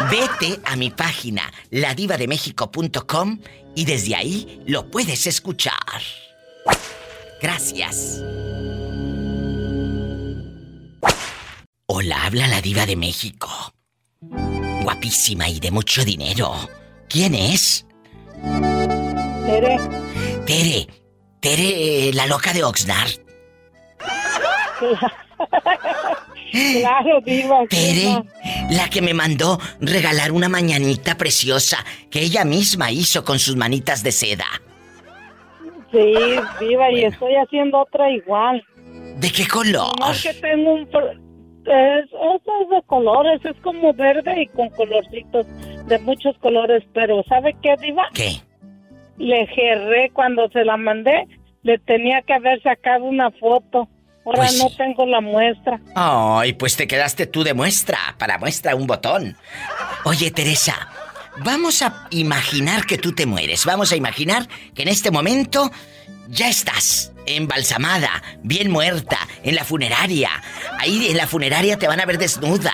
[0.10, 3.40] vete a mi página ladivademexico.com
[3.76, 6.02] y desde ahí lo puedes escuchar.
[7.40, 8.24] Gracias.
[11.86, 13.50] Hola, habla la diva de México.
[14.20, 16.56] Guapísima y de mucho dinero.
[17.08, 17.86] ¿Quién es?
[19.46, 19.80] Tere.
[20.48, 20.88] Tere.
[21.40, 23.27] Tere, la loca de Oxnard.
[26.52, 27.66] Claro, diva.
[27.70, 28.24] Tere,
[28.72, 31.78] la que me mandó regalar una mañanita preciosa
[32.10, 34.46] que ella misma hizo con sus manitas de seda.
[35.92, 36.14] Sí,
[36.60, 38.64] diva, y estoy haciendo otra igual.
[39.18, 40.00] ¿De qué color?
[40.00, 40.88] No es que tengo un...
[41.66, 45.46] Es, es de colores, es como verde y con colorcitos
[45.88, 48.08] de muchos colores, pero ¿sabe qué, diva?
[48.14, 48.38] ¿Qué?
[49.18, 51.28] Le gerré cuando se la mandé,
[51.64, 53.90] le tenía que haber sacado una foto.
[54.28, 54.76] Ahora Pues no sí.
[54.78, 55.80] tengo la muestra.
[55.96, 57.98] Ay, pues te quedaste tú de muestra.
[58.18, 59.38] Para muestra un botón.
[60.04, 60.90] Oye, Teresa,
[61.38, 63.64] vamos a imaginar que tú te mueres.
[63.64, 65.72] Vamos a imaginar que en este momento
[66.28, 70.30] ya estás embalsamada, bien muerta, en la funeraria.
[70.78, 72.74] Ahí en la funeraria te van a ver desnuda.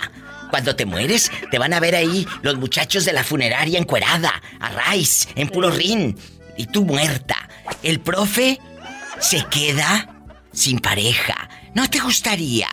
[0.50, 4.70] Cuando te mueres, te van a ver ahí los muchachos de la funeraria encuerada, a
[4.70, 6.18] raíz, en puro rin.
[6.58, 7.36] Y tú muerta.
[7.84, 8.60] El profe
[9.20, 10.13] se queda
[10.54, 11.50] sin pareja.
[11.76, 12.68] ¿No te gustaría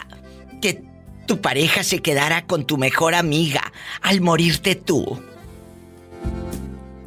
[0.62, 0.82] que
[1.26, 3.72] tu pareja se quedara con tu mejor amiga
[4.02, 5.20] al morirte tú?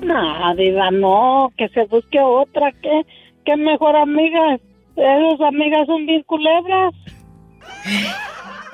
[0.01, 3.05] No, diva, no, que se busque otra, que,
[3.45, 4.55] que mejor amiga.
[4.95, 6.93] Esas amigas son bien culebras.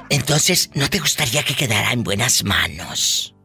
[0.10, 3.36] Entonces, ¿no te gustaría que quedara en buenas manos?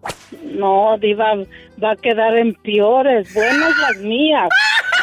[0.42, 1.34] No, diva,
[1.82, 3.32] va a quedar en peores.
[3.34, 4.48] Buenas las mías.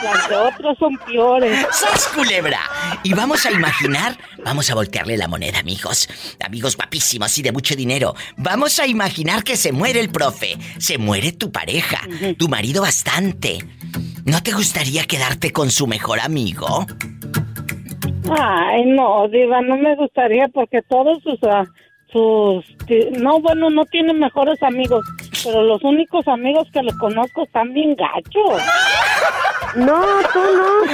[0.04, 1.66] Las de otros son peores.
[1.72, 2.60] ¡Sas, culebra!
[3.04, 6.10] Y vamos a imaginar, vamos a voltearle la moneda, amigos.
[6.44, 8.16] Amigos guapísimos y de mucho dinero.
[8.38, 10.58] Vamos a imaginar que se muere el profe.
[10.80, 12.00] Se muere tu pareja,
[12.38, 13.60] tu marido bastante.
[14.26, 16.86] ¿No te gustaría quedarte con su mejor amigo?
[18.30, 21.40] Ay, no, diva, no me gustaría porque todos sus...
[21.44, 21.66] ah,
[22.12, 22.66] sus
[23.20, 25.04] no, bueno, no tiene mejores amigos,
[25.44, 28.62] pero los únicos amigos que le conozco están bien gachos.
[29.76, 30.02] No,
[30.34, 30.86] tú no.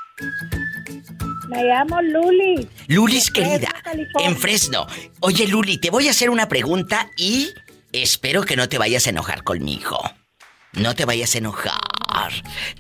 [1.54, 2.68] Me llamo Luli.
[2.88, 4.28] Lulis, querida, California.
[4.30, 4.88] en Fresno.
[5.20, 7.54] Oye, Luli, te voy a hacer una pregunta y
[7.92, 10.00] espero que no te vayas a enojar conmigo.
[10.74, 11.80] No te vayas a enojar.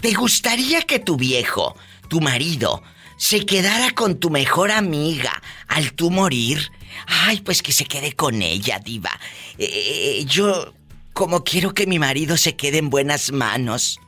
[0.01, 1.75] ¿Te gustaría que tu viejo,
[2.07, 2.81] tu marido,
[3.17, 6.71] se quedara con tu mejor amiga al tú morir?
[7.05, 9.11] Ay, pues que se quede con ella, diva.
[9.59, 10.73] Eh, yo,
[11.13, 13.99] como quiero que mi marido se quede en buenas manos,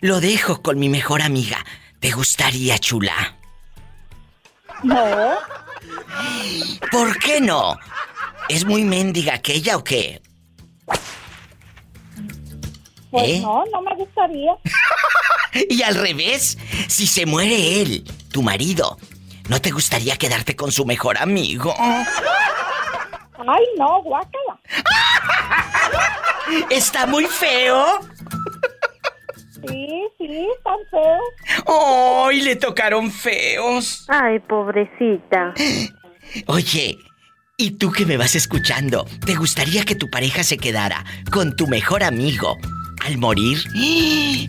[0.00, 1.64] lo dejo con mi mejor amiga.
[2.00, 3.36] ¿Te gustaría, chula?
[4.82, 5.38] No.
[6.90, 7.76] ¿Por qué no?
[8.48, 10.20] ¿Es muy mendiga aquella o qué?
[13.10, 13.40] Pues ¿Eh?
[13.40, 14.52] no, no me gustaría.
[15.68, 16.56] Y al revés,
[16.86, 18.96] si se muere él, tu marido,
[19.48, 21.74] ¿no te gustaría quedarte con su mejor amigo?
[21.78, 24.60] Ay, no, guácala.
[26.70, 27.98] ¿Está muy feo?
[29.66, 29.88] Sí,
[30.18, 32.26] sí, tan feo.
[32.26, 34.04] ¡Ay, le tocaron feos!
[34.08, 35.54] Ay, pobrecita.
[36.46, 36.96] Oye,
[37.56, 39.06] ¿y tú que me vas escuchando?
[39.24, 42.56] ¿Te gustaría que tu pareja se quedara con tu mejor amigo
[43.04, 43.58] al morir?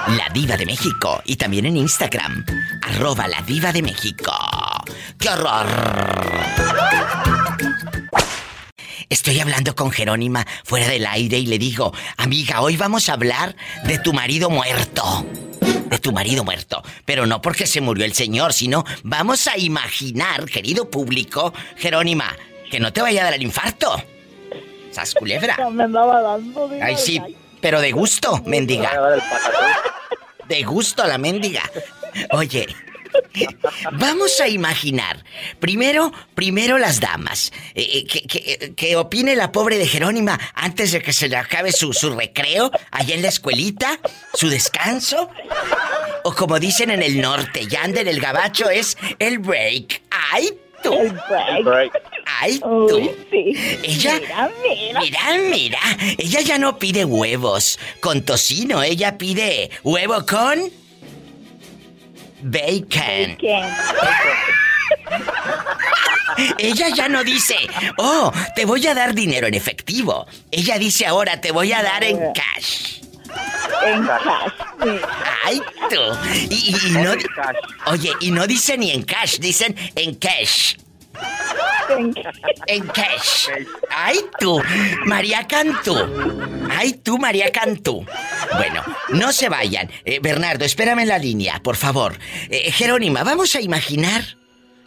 [0.09, 1.23] La Diva de México.
[1.25, 2.45] Y también en Instagram.
[2.83, 4.33] Arroba la Diva de México.
[5.19, 7.40] ¡Qué horror!
[9.11, 13.57] Estoy hablando con Jerónima fuera del aire y le digo, amiga, hoy vamos a hablar
[13.85, 15.27] de tu marido muerto.
[15.61, 16.81] De tu marido muerto.
[17.05, 22.37] Pero no porque se murió el señor, sino vamos a imaginar, querido público, Jerónima,
[22.71, 24.01] que no te vaya a dar el infarto.
[24.93, 25.57] ¿Sas culebra?
[25.59, 26.69] No me andaba dando.
[26.69, 27.21] digo, Ay, sí,
[27.61, 28.93] pero de gusto, mendiga.
[30.47, 31.63] De gusto la mendiga.
[32.31, 32.69] Oye,
[33.93, 35.25] vamos a imaginar.
[35.59, 37.53] Primero, primero las damas.
[37.75, 41.37] Eh, eh, que, que- que opine la pobre de Jerónima antes de que se le
[41.37, 43.99] acabe su, su recreo allá en la escuelita,
[44.35, 45.29] su descanso.
[46.25, 50.03] O como dicen en el norte, ya en el gabacho, es el break.
[50.33, 50.51] ¡Ay,
[50.83, 50.93] tú!
[50.95, 51.93] El break.
[52.41, 52.97] ¡Ay, tú!
[52.97, 53.53] Uy, sí.
[53.83, 54.21] Ella.
[54.21, 55.01] Mira, mira.
[55.01, 55.79] Mira, mira.
[56.19, 58.83] Ella ya no pide huevos con tocino.
[58.83, 60.71] Ella pide huevo con.
[62.43, 63.37] Bacon.
[66.59, 67.57] Ella ya no dice,
[67.99, 70.27] oh, te voy a dar dinero en efectivo.
[70.51, 73.01] Ella dice ahora, te voy a dar en cash.
[73.85, 74.53] En cash.
[75.45, 75.61] Ay,
[75.91, 76.01] tú.
[76.51, 77.13] Y, y- y no.
[77.87, 80.77] Oye, y no dicen ni en cash, dicen en cash.
[82.67, 83.49] En cash.
[83.91, 84.61] Ay, tú.
[85.07, 85.97] María Cantú.
[86.71, 88.07] Ay, tú, María Cantú.
[88.57, 89.91] Bueno, no se vayan.
[90.05, 92.19] Eh, Bernardo, espérame en la línea, por favor.
[92.49, 94.23] Eh, Jerónima, vamos a imaginar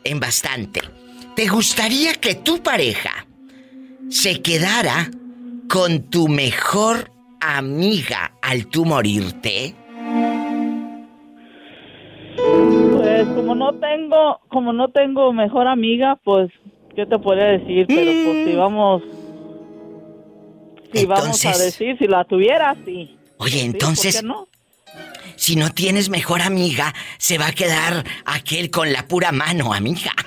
[0.04, 0.82] en bastante.
[1.36, 3.26] ¿Te gustaría que tu pareja
[4.10, 5.10] se quedara
[5.68, 7.12] con tu mejor
[7.42, 9.76] amiga al tú morirte?
[13.64, 16.52] No tengo, como no tengo mejor amiga, pues
[16.98, 19.04] yo te podría decir, pero pues si vamos,
[20.92, 23.18] si vamos a decir, si la tuviera, sí.
[23.38, 24.50] Oye, Sí, ¿por entonces, qué no?
[25.38, 30.12] si no tienes mejor amiga, se va a quedar aquel con la pura mano, amiga.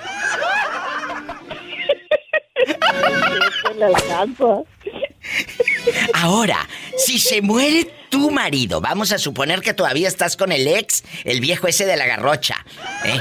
[6.13, 6.67] Ahora,
[6.97, 11.39] si se muere tu marido, vamos a suponer que todavía estás con el ex, el
[11.39, 12.65] viejo ese de la garrocha.
[13.05, 13.19] ¿eh?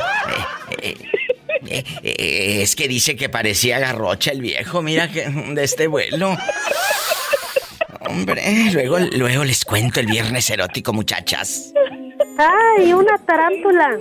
[0.83, 0.97] Eh, eh,
[1.69, 6.37] eh, eh, es que dice que parecía garrocha el viejo, mira que de este vuelo.
[8.09, 11.73] Hombre, luego, luego les cuento el viernes erótico, muchachas.
[12.39, 13.99] ¡Ay, una tarántula!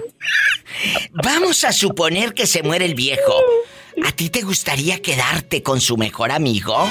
[1.11, 3.33] Vamos a suponer que se muere el viejo.
[4.05, 6.87] ¿A ti te gustaría quedarte con su mejor amigo?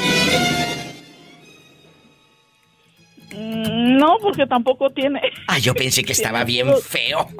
[3.85, 5.21] No, porque tampoco tiene.
[5.47, 7.29] Ah, yo pensé que estaba bien feo.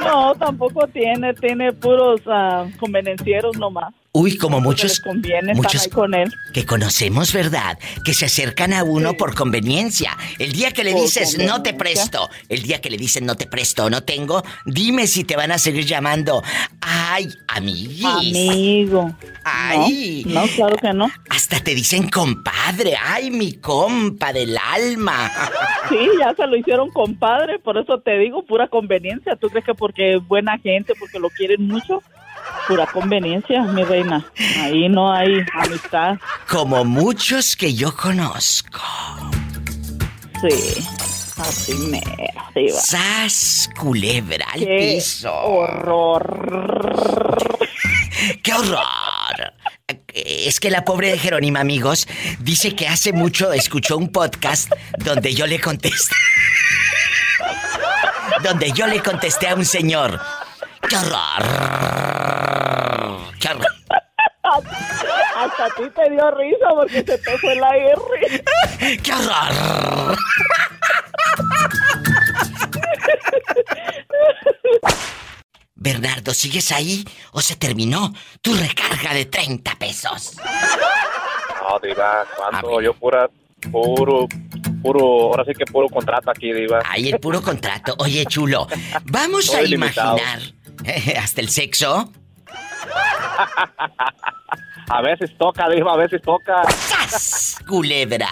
[0.00, 1.34] No, tampoco tiene.
[1.34, 3.92] Tiene puros ah, convenencieros nomás.
[4.12, 5.00] Uy, como muchos,
[5.54, 6.32] muchos con él.
[6.52, 7.78] que conocemos, ¿verdad?
[8.04, 10.16] Que se acercan a uno por conveniencia.
[10.40, 13.36] El día que le Por dices no te presto, el día que le dicen no
[13.36, 16.42] te presto, no tengo, dime si te van a seguir llamando.
[16.80, 18.04] Ay, amiguis.
[18.04, 19.14] Amigo.
[19.44, 20.24] Ay.
[20.26, 21.08] No, no, claro que no.
[21.28, 22.96] Hasta te dicen compadre.
[23.00, 25.30] Ay, mi compa del alma.
[25.88, 29.34] Sí, ya se lo hicieron compadre, por eso te digo, pura conveniencia.
[29.34, 32.00] ¿Tú crees que porque es buena gente, porque lo quieren mucho?
[32.68, 34.24] Pura conveniencia, mi reina.
[34.62, 36.16] Ahí no hay amistad.
[36.48, 38.80] Como muchos que yo conozco.
[40.40, 40.84] Sí,
[41.38, 42.74] así mero.
[42.80, 45.32] ¡Sas, culebra al ¡Qué piso!
[45.32, 47.38] horror!
[48.42, 48.80] ¡Qué horror!
[50.12, 52.08] Es que la pobre de Jerónima, amigos,
[52.40, 56.14] dice que hace mucho escuchó un podcast donde yo le contesté.
[58.42, 60.20] donde yo le contesté a un señor.
[60.90, 61.42] ¡Qué horror!
[63.38, 63.66] ¡Qué horror!
[65.36, 68.98] Hasta a ti te dio risa porque se te fue la R.
[69.00, 70.16] ¡Qué horror!
[75.76, 78.12] Bernardo, ¿sigues ahí o se terminó
[78.42, 80.34] tu recarga de 30 pesos?
[81.62, 83.30] No, Diva, cuando yo pura,
[83.70, 84.26] puro,
[84.82, 86.82] puro, ahora sí que puro contrato aquí, Diva.
[86.84, 87.94] Ay, el puro contrato.
[87.98, 88.66] Oye, chulo,
[89.04, 90.40] vamos a imaginar
[91.18, 92.12] hasta el sexo.
[94.90, 96.64] A veces toca, Diva, a veces toca.
[96.68, 97.56] ¡Sas!
[97.66, 98.28] Culebra.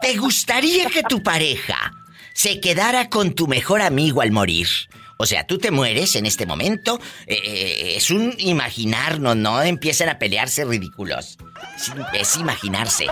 [0.00, 1.92] ¿Te gustaría que tu pareja
[2.32, 4.68] se quedara con tu mejor amigo al morir?
[5.16, 7.00] O sea, tú te mueres en este momento.
[7.26, 11.38] eh, eh, es un imaginarnos, no empiecen a pelearse ridículos.
[11.76, 13.06] Es, es imaginarse.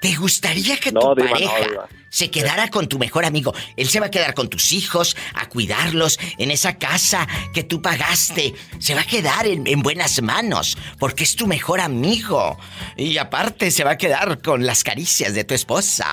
[0.00, 3.52] ¿Te gustaría que No, tu diva, pareja se quedara con tu mejor amigo?
[3.76, 7.82] Él se va a quedar con tus hijos, a cuidarlos en esa casa que tú
[7.82, 8.54] pagaste.
[8.78, 12.58] Se va a quedar en, en buenas manos, porque es tu mejor amigo.
[12.96, 16.06] Y aparte se va a quedar con las caricias de tu esposa.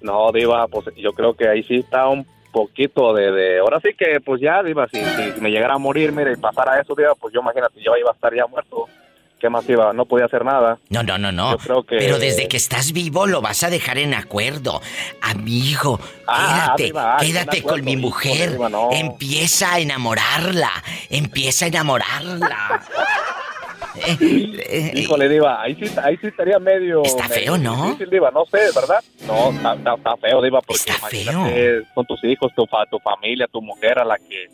[0.00, 2.26] No, Diva, pues yo creo que ahí sí está un
[2.56, 3.58] poquito de, de...
[3.58, 4.98] Ahora sí que, pues ya, Diva, si,
[5.34, 8.10] si me llegara a morir, mire, y pasara eso, Diva, pues yo imagínate, yo iba
[8.10, 8.86] a estar ya muerto.
[9.38, 9.92] ¿Qué más iba?
[9.92, 10.78] No podía hacer nada.
[10.88, 11.50] No, no, no, no.
[11.52, 14.80] Yo creo que- Pero desde que estás vivo lo vas a dejar en acuerdo.
[15.20, 18.52] Amigo, Ah, quédate, Diva, ah, quédate de con mi mujer.
[18.52, 18.88] Diva, no.
[18.92, 20.70] Empieza a enamorarla.
[21.10, 22.82] Empieza a enamorarla.
[24.20, 27.02] Eh, eh, Híjole, Diva, ahí sí, ahí sí estaría medio...
[27.02, 27.86] Está medio feo, ¿no?
[27.86, 29.02] difícil, Diva, no sé, ¿verdad?
[29.26, 33.62] No, está, está- está feo, Diva, porque imagínate, son tus hijos, tu, tu familia, tu
[33.62, 34.46] mujer a la que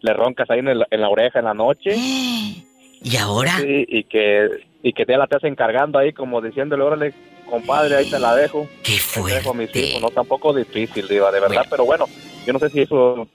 [0.00, 1.94] le roncas ahí en, el- en la oreja en la noche.
[3.02, 3.58] ¿Y ahora?
[3.58, 4.48] Sí, y que,
[4.82, 7.14] y que te la te hacen cargando ahí como diciéndole, órale,
[7.48, 8.66] compadre, ahí te la dejo.
[8.82, 9.36] Qué fuerte.
[9.36, 12.06] dejo a mis hijos, no, tampoco difícil, Diva, de verdad, pero bueno,
[12.46, 13.28] yo no sé si eso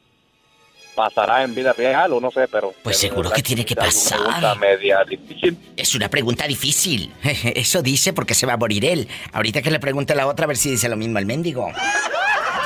[0.96, 2.74] pasará en vida real o no sé, pero...
[2.84, 4.18] Pues pero seguro que tiene que una pasar.
[4.20, 5.58] pregunta media difícil.
[5.78, 7.12] Es una pregunta difícil.
[7.24, 9.08] Eso dice porque se va a morir él.
[9.32, 11.72] Ahorita que le pregunte a la otra a ver si dice lo mismo el mendigo.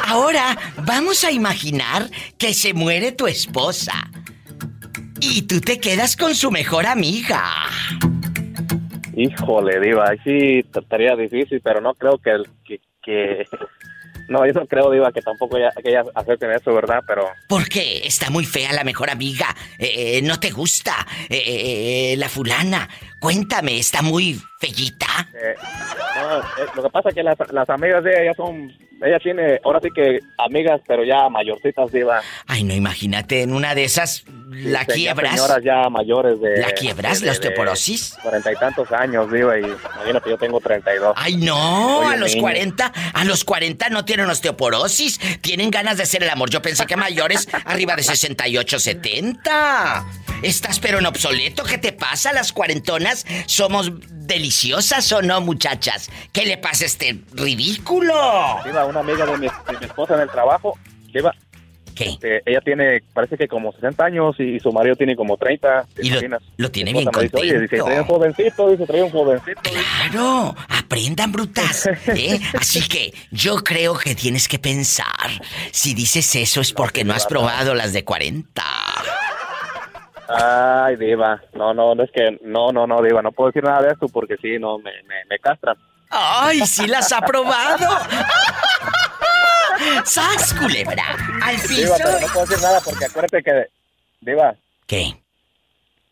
[0.07, 3.93] Ahora vamos a imaginar que se muere tu esposa.
[5.19, 7.41] Y tú te quedas con su mejor amiga.
[9.15, 12.31] Híjole, Diva, ahí sí estaría difícil, pero no creo que...
[12.31, 13.45] el- que, que-
[14.27, 17.03] No, yo no creo, Diva, que tampoco ella, que acepten eso, ¿verdad?
[17.05, 17.27] Pero...
[17.47, 18.01] ¿Por qué?
[18.05, 19.55] Está muy fea la mejor amiga.
[19.77, 21.05] Eh, eh, no te gusta.
[21.29, 22.89] Eh, eh, la fulana.
[23.27, 25.07] Cuéntame, está muy fellita.
[25.33, 25.55] Eh,
[26.17, 28.69] no, eh, lo que pasa es que las, las amigas de ella son...
[29.01, 32.21] Ella tiene, ahora sí que amigas, pero ya mayorcitas, Diva.
[32.47, 35.31] Ay, no, imagínate, en una de esas la Ya quiebras.
[35.31, 36.57] Señoras ya mayores de...
[36.57, 38.15] ¿La quiebras, de- la de- osteoporosis?
[38.21, 41.13] Cuarenta y tantos años, Diva, y imagínate, yo tengo 32.
[41.17, 42.35] Ay, no, Soy a los.
[42.35, 46.49] 40, a los 40 no tienen osteoporosis, tienen ganas de hacer el amor.
[46.49, 50.05] Yo pensé que mayores arriba de 68, 70.
[50.43, 52.31] Estás pero en obsoleto, ¿qué te pasa?
[52.33, 53.12] Las cuarentonas
[53.45, 56.09] somos deliciosas o no, muchachas?
[56.31, 58.13] ¿Qué le pasa a este ridículo?
[58.65, 60.77] Diva, una amiga de mi, de mi esposa en el trabajo,
[61.13, 61.33] Diva.
[61.93, 62.05] ¿Qué?
[62.05, 65.85] este, ella tiene, parece que como 60 años y, su marido tiene como 30.
[65.93, 66.19] ¿te Y lo,
[66.57, 67.85] lo tiene bien me dice, Oye, dice, contento.
[67.85, 69.61] trae un jovencito, dice, trae un jovencito.
[69.61, 71.87] Claro, aprendan brutas.
[72.07, 72.39] ¿eh?
[72.59, 75.29] Así que yo creo que tienes que pensar.
[75.71, 78.63] Si dices eso es porque no has probado las de 40.
[80.27, 83.81] Ay, Diva, no, no, no es que, no, no, no, Diva, no puedo decir nada
[83.81, 85.75] de esto porque sí, no, me, me, me castran.
[86.09, 87.87] ¡Ay, sí las ha probado!
[90.05, 91.03] ¡Sas, culebra!
[91.41, 91.81] ¡Al piso!
[91.83, 93.65] Diva, pero no puedo decir nada porque acuérdate que,
[94.21, 94.55] Diva.
[94.87, 95.17] ¿Qué?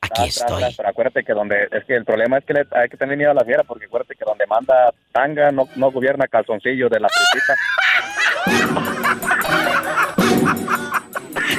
[0.04, 0.60] Aquí Tras, tras, estoy.
[0.64, 3.16] tras, pero acuérdate que donde, es que el problema es que le- hay que tener
[3.18, 7.00] miedo a la fiera, porque acuérdate que donde manda tanga no, no gobierna calzoncillo de
[7.00, 7.56] la frutita.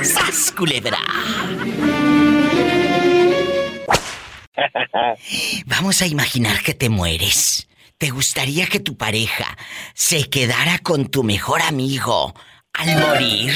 [0.02, 0.98] ¡Sas, culebra!
[5.66, 7.68] Vamos a imaginar que te mueres.
[7.98, 9.56] ¿Te gustaría que tu pareja
[9.94, 12.34] se quedara con tu mejor amigo
[12.72, 13.52] al morir?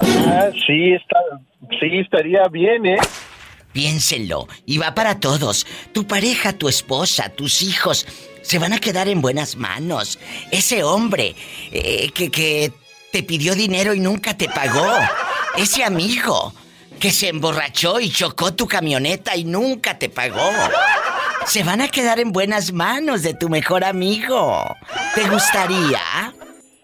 [0.00, 1.18] Ah, sí, está,
[1.80, 2.98] sí, estaría bien, ¿eh?
[3.72, 5.66] Piénsenlo, y va para todos.
[5.92, 8.06] Tu pareja, tu esposa, tus hijos,
[8.42, 10.18] se van a quedar en buenas manos.
[10.50, 11.34] Ese hombre
[11.72, 12.72] eh, que, que
[13.12, 14.88] te pidió dinero y nunca te pagó.
[15.56, 16.52] Ese amigo
[17.00, 20.50] que se emborrachó y chocó tu camioneta y nunca te pagó.
[21.46, 24.76] Se van a quedar en buenas manos de tu mejor amigo.
[25.14, 26.00] ¿Te gustaría?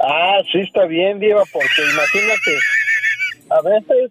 [0.00, 2.58] Ah, sí, está bien, Diva, porque imagínate,
[3.50, 4.10] a veces,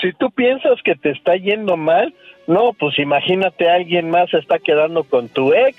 [0.00, 2.14] si tú piensas que te está yendo mal,
[2.46, 5.76] no, pues imagínate alguien más está quedando con tu ex.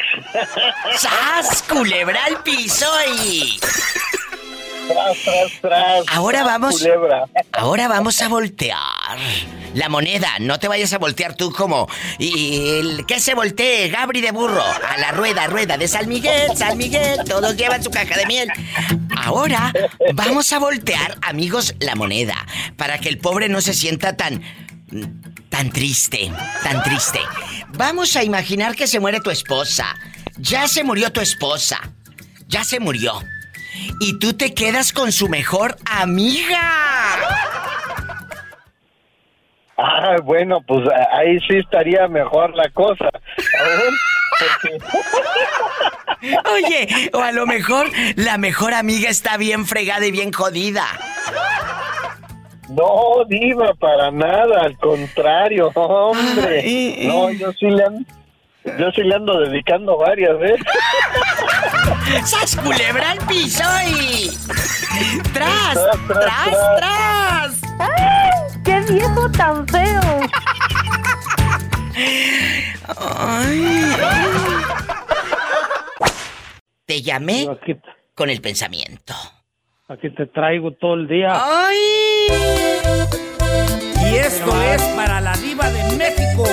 [0.95, 1.63] ¡Sas!
[1.63, 2.87] Culebra al piso
[3.25, 3.59] y...
[4.91, 6.05] Tras, tras, tras.
[6.07, 6.79] Ahora vamos.
[6.79, 7.25] Culebra.
[7.51, 9.17] Ahora vamos a voltear.
[9.73, 11.87] La moneda, no te vayas a voltear tú como.
[12.19, 14.63] Y el que se voltee, Gabri de burro.
[14.63, 17.19] A la rueda, rueda de San Miguel, San Miguel.
[17.25, 18.49] Todos llevan su caja de miel.
[19.15, 19.71] Ahora
[20.13, 22.35] vamos a voltear, amigos, la moneda.
[22.75, 24.43] Para que el pobre no se sienta tan.
[25.49, 26.31] tan triste.
[26.63, 27.19] Tan triste.
[27.69, 29.95] Vamos a imaginar que se muere tu esposa.
[30.37, 31.79] Ya se murió tu esposa.
[32.47, 33.21] Ya se murió.
[33.99, 36.59] Y tú te quedas con su mejor amiga.
[39.77, 43.09] Ah, bueno, pues a- ahí sí estaría mejor la cosa.
[44.61, 44.77] Porque-
[46.53, 50.85] Oye, o a lo mejor la mejor amiga está bien fregada y bien jodida.
[52.69, 56.63] No, Diva, para nada, al contrario, hombre.
[57.07, 58.05] No, yo sí le ando,
[58.77, 60.37] yo sí le ando dedicando varias ¿eh?
[60.37, 60.65] veces.
[62.25, 64.29] ¡Sas culebra al piso y...
[65.33, 65.73] ¡Tras!
[65.73, 67.61] Tras, tras, ¡Tras, tras!
[67.79, 68.61] ¡Ay!
[68.63, 70.01] ¡Qué viejo tan feo!
[76.85, 77.47] Te llamé
[78.15, 79.13] con el pensamiento.
[79.87, 81.29] Aquí te traigo todo el día.
[81.33, 81.77] ¡Ay!
[84.11, 86.45] Y esto es para la diva de México.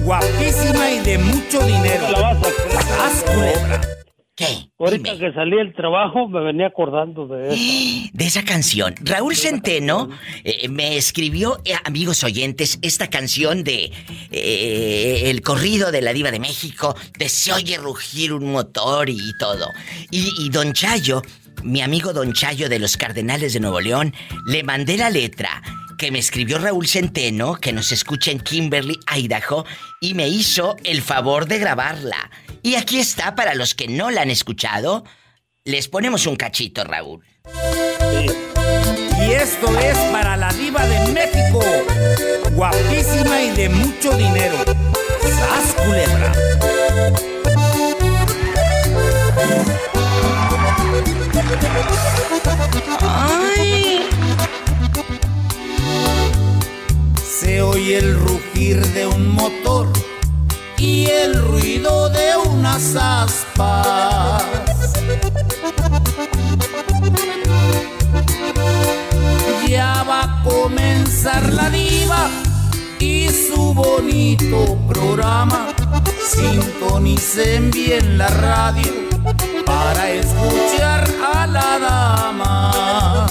[0.00, 2.06] Guapísima y de mucho dinero.
[2.70, 3.80] ¡Sas, culebra!
[4.36, 4.68] ¿Qué?
[4.78, 8.10] Ahorita que salí del trabajo me venía acordando de eso.
[8.12, 8.94] De esa canción.
[9.00, 10.10] Raúl Centeno
[10.44, 13.92] eh, me escribió, eh, amigos oyentes, esta canción de
[14.30, 19.32] eh, El corrido de la diva de México, de Se oye rugir un motor y
[19.38, 19.70] todo.
[20.10, 21.22] Y, y Don Chayo,
[21.64, 24.12] mi amigo Don Chayo de los Cardenales de Nuevo León,
[24.46, 25.62] le mandé la letra
[25.96, 29.64] que me escribió Raúl Centeno, que nos escucha en Kimberly, Idaho,
[30.00, 32.30] y me hizo el favor de grabarla.
[32.66, 35.04] Y aquí está para los que no la han escuchado.
[35.62, 37.24] Les ponemos un cachito, Raúl.
[39.20, 41.60] Y esto es para la diva de México.
[42.56, 44.56] Guapísima y de mucho dinero.
[45.22, 46.32] ¡Sas, culebra!
[53.00, 54.08] ¡Ay!
[57.24, 59.92] Se oye el rugir de un motor
[60.78, 62.25] y el ruido de
[71.40, 72.28] la diva
[72.98, 75.68] y su bonito programa.
[76.28, 78.92] Sintonicen bien la radio
[79.64, 83.26] para escuchar a la dama.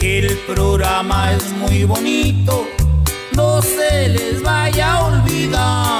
[0.00, 2.66] El programa es muy bonito,
[3.36, 5.99] no se les vaya a olvidar.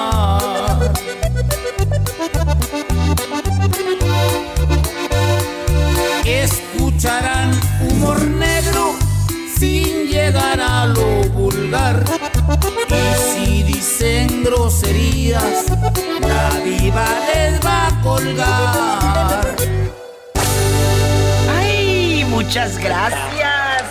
[21.48, 22.24] ¡Ay!
[22.28, 23.84] Muchas gracias.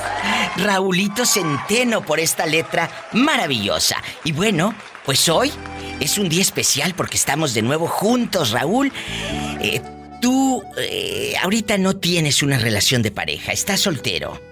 [0.58, 3.98] Raulito Centeno por esta letra maravillosa.
[4.24, 4.74] Y bueno,
[5.06, 5.52] pues hoy
[6.00, 8.92] es un día especial porque estamos de nuevo juntos, Raúl.
[9.62, 9.82] Eh,
[10.22, 14.49] tú eh, ahorita no tienes una relación de pareja, estás soltero.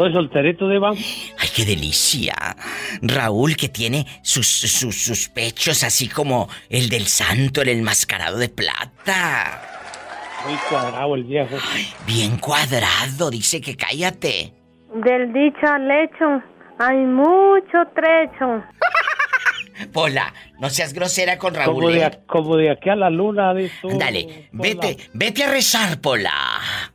[0.00, 0.92] Estoy solterito, Diva.
[0.92, 2.32] ¡Ay, qué delicia!
[3.02, 8.48] Raúl que tiene sus, sus, sus pechos así como el del santo, el enmascarado de
[8.48, 9.60] plata.
[10.46, 11.54] Muy cuadrado el viejo.
[12.06, 14.54] Bien cuadrado, dice que cállate.
[15.04, 16.42] Del dicho al hecho
[16.78, 18.64] hay mucho trecho.
[19.92, 21.94] Pola, no seas grosera con Como Raúl.
[21.94, 22.20] de, ¿eh?
[22.26, 23.88] como de aquí a la luna, dices tú.
[23.98, 26.32] Dale, vete, vete a rezar, Pola.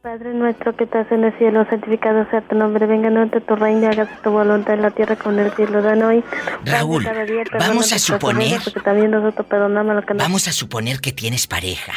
[0.01, 3.87] Padre nuestro que estás en el cielo, santificado sea tu nombre, venga a tu reino,
[3.89, 5.81] hágase tu voluntad en la tierra como en el cielo.
[5.81, 6.23] Danos hoy.
[6.63, 10.23] Raúl, día, vamos a suponer- ofensas, Porque también nosotros perdonamos lo que nos...
[10.23, 11.93] Vamos a suponer que tienes pareja.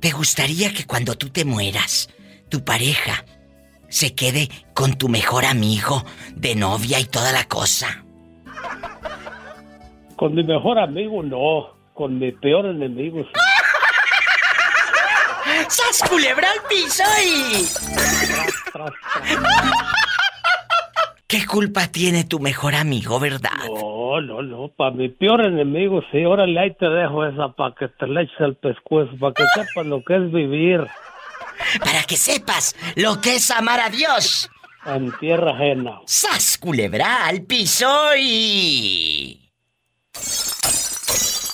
[0.00, 2.08] ¿Te gustaría que cuando tú te mueras,
[2.48, 3.24] tu pareja
[3.88, 8.04] se quede con tu mejor amigo de novia y toda la cosa?
[10.20, 11.70] Con mi mejor amigo, no.
[11.94, 13.30] Con mi peor enemigo, sí.
[15.66, 17.64] ¡Sas culebra al piso y...
[21.26, 23.48] ¿Qué culpa tiene tu mejor amigo, verdad?
[23.66, 24.68] No, no, no.
[24.68, 26.22] Para mi peor enemigo, sí.
[26.22, 29.86] Órale, ahí te dejo esa para que te le eches al pescuezo, para que sepas
[29.86, 30.86] lo que es vivir
[31.82, 34.50] Para que sepas lo que es amar a Dios.
[34.84, 36.02] en tierra ajena.
[36.04, 39.49] ¡Sas culebra al piso y...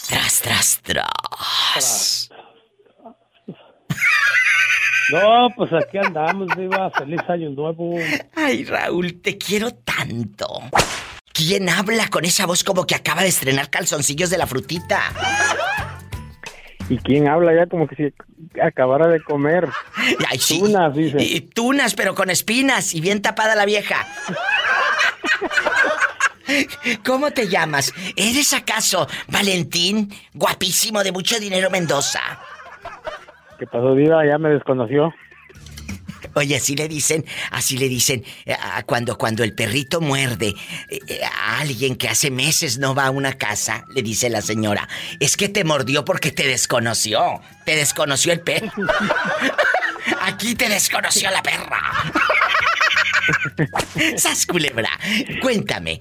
[0.09, 2.31] Tras, tras, tras.
[5.13, 6.91] No, pues aquí andamos, Diva.
[6.91, 7.97] Feliz año nuevo.
[8.35, 10.47] Ay, Raúl, te quiero tanto.
[11.33, 15.01] ¿Quién habla con esa voz como que acaba de estrenar calzoncillos de la frutita?
[16.89, 18.15] ¿Y quién habla ya como que si
[18.61, 19.69] acabara de comer?
[20.29, 20.61] Ay, sí.
[20.61, 21.19] Tunas, dice.
[21.21, 24.07] Y tunas, pero con espinas y bien tapada la vieja.
[27.05, 27.93] ¿Cómo te llamas?
[28.17, 32.21] ¿Eres acaso Valentín, guapísimo de mucho dinero Mendoza?
[33.59, 34.25] ¿Qué pasó, Diva?
[34.27, 35.13] Ya me desconoció.
[36.35, 40.55] Oye, así le dicen, así le dicen eh, a- cuando cuando el perrito muerde
[40.91, 44.43] eh, eh, a alguien que hace meses no va a una casa, le dice la
[44.43, 44.87] señora,
[45.19, 48.71] es que te mordió porque te desconoció, te desconoció el perro.
[50.23, 51.81] Aquí te desconoció la perra.
[54.17, 54.91] Sas culebra,
[55.43, 55.99] cuéntame.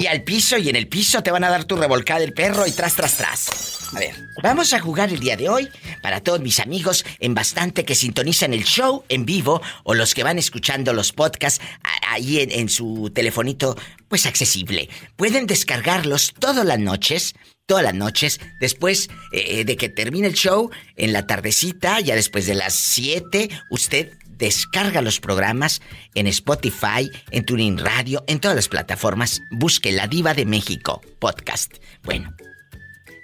[0.00, 2.66] Y al piso y en el piso te van a dar tu revolcada del perro
[2.66, 3.48] y tras tras tras.
[3.94, 5.68] A ver, vamos a jugar el día de hoy
[6.02, 10.22] para todos mis amigos en bastante que sintonizan el show en vivo o los que
[10.22, 11.64] van escuchando los podcasts
[12.06, 13.76] ahí en, en su telefonito
[14.08, 14.88] pues accesible.
[15.16, 17.34] Pueden descargarlos todas las noches
[17.68, 22.46] todas las noches, después eh, de que termine el show, en la tardecita, ya después
[22.46, 25.82] de las 7, usted descarga los programas
[26.14, 29.42] en Spotify, en Tuning Radio, en todas las plataformas.
[29.50, 31.74] Busque La Diva de México podcast.
[32.04, 32.32] Bueno,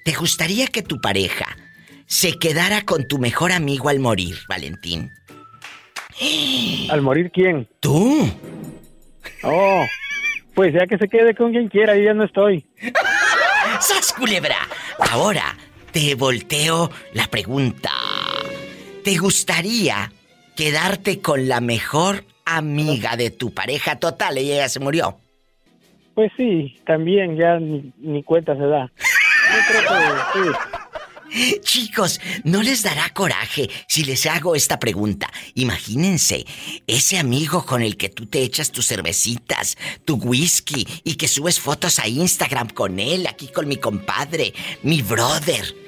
[0.05, 1.47] ¿te gustaría que tu pareja
[2.07, 5.11] se quedara con tu mejor amigo al morir, Valentín?
[6.91, 7.69] ¿Al morir quién?
[7.81, 8.31] Tú.
[9.43, 9.85] Oh,
[10.55, 12.65] pues ya que se quede con quien quiera, yo ya no estoy.
[13.81, 14.57] ¡Sas, culebra!
[15.11, 15.57] Ahora
[15.93, 17.91] te volteo la pregunta.
[19.03, 20.11] ¿Te gustaría
[20.57, 24.39] quedarte con la mejor amiga de tu pareja total?
[24.39, 25.19] Ella ya se murió.
[26.15, 28.91] Pues sí, también ya ni, ni cuenta se da.
[28.93, 29.83] Yo creo
[30.33, 30.57] que sí.
[31.63, 35.29] Chicos, ¿no les dará coraje si les hago esta pregunta?
[35.55, 36.45] Imagínense,
[36.87, 41.59] ese amigo con el que tú te echas tus cervecitas, tu whisky y que subes
[41.59, 44.53] fotos a Instagram con él, aquí con mi compadre,
[44.83, 45.84] mi brother.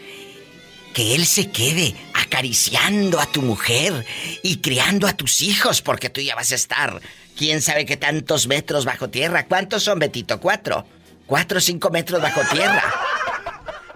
[0.96, 4.06] Que él se quede acariciando a tu mujer
[4.42, 7.02] y criando a tus hijos porque tú ya vas a estar,
[7.36, 9.44] quién sabe qué tantos metros bajo tierra.
[9.44, 10.40] ¿Cuántos son, Betito?
[10.40, 10.86] ¿Cuatro?
[11.26, 12.82] ¿Cuatro o cinco metros bajo tierra?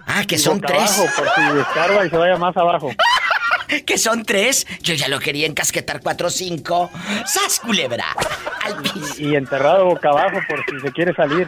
[0.05, 0.77] Ah, que son tres.
[0.77, 2.91] abajo, por si descarga y se vaya más abajo.
[3.87, 4.67] que son tres.
[4.83, 6.91] Yo ya lo quería encasquetar cuatro o cinco.
[7.25, 8.15] ¡Sas, culebra!
[8.63, 9.15] Al piso.
[9.17, 11.47] Y enterrado boca abajo por si se quiere salir.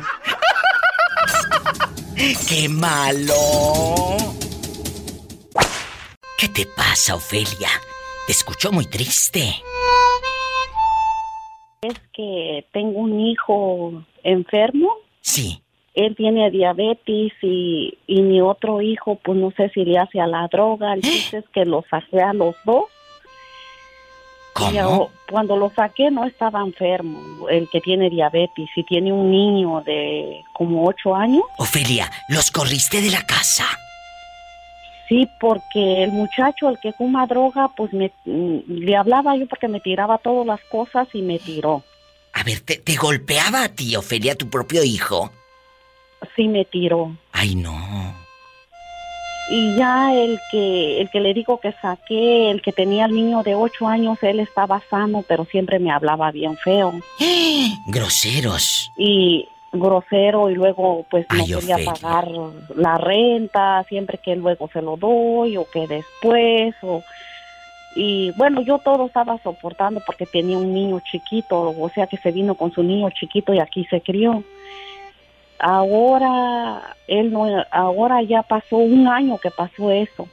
[2.49, 4.33] ¡Qué malo!
[6.43, 7.69] ¿Qué te pasa, Ofelia?
[8.27, 9.63] Te escuchó muy triste.
[11.81, 14.89] Es que tengo un hijo enfermo.
[15.21, 15.63] Sí.
[15.93, 20.27] Él tiene diabetes y, y mi otro hijo, pues no sé si le hace a
[20.27, 20.95] la droga.
[20.95, 22.83] El chiste es que lo saqué a los dos.
[24.73, 29.81] Yo, cuando lo saqué no estaba enfermo, el que tiene diabetes, y tiene un niño
[29.85, 31.43] de como ocho años.
[31.57, 33.65] Ofelia, los corriste de la casa.
[35.07, 39.79] Sí, porque el muchacho, el que fuma droga, pues me, le hablaba yo porque me
[39.79, 41.83] tiraba todas las cosas y me tiró.
[42.33, 45.31] A ver, ¿te, te golpeaba a ti, Ofelia, tu propio hijo?
[46.35, 47.15] Sí, me tiró.
[47.31, 48.13] Ay, no.
[49.49, 53.43] Y ya el que, el que le digo que saqué, el que tenía el niño
[53.43, 56.93] de ocho años, él estaba sano, pero siempre me hablaba bien feo.
[57.87, 58.89] Groseros.
[58.97, 61.91] Y grosero y luego pues no quería Ofelia.
[61.93, 62.29] pagar
[62.75, 67.03] la renta, siempre que luego se lo doy o que después o
[67.95, 72.31] Y bueno, yo todo estaba soportando porque tenía un niño chiquito, o sea que se
[72.31, 74.43] vino con su niño chiquito y aquí se crió.
[75.59, 80.27] Ahora, él no, ahora ya pasó un año que pasó eso.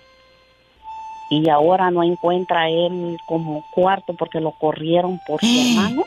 [1.30, 6.04] Y ahora no encuentra él como cuarto porque lo corrieron por su hermano.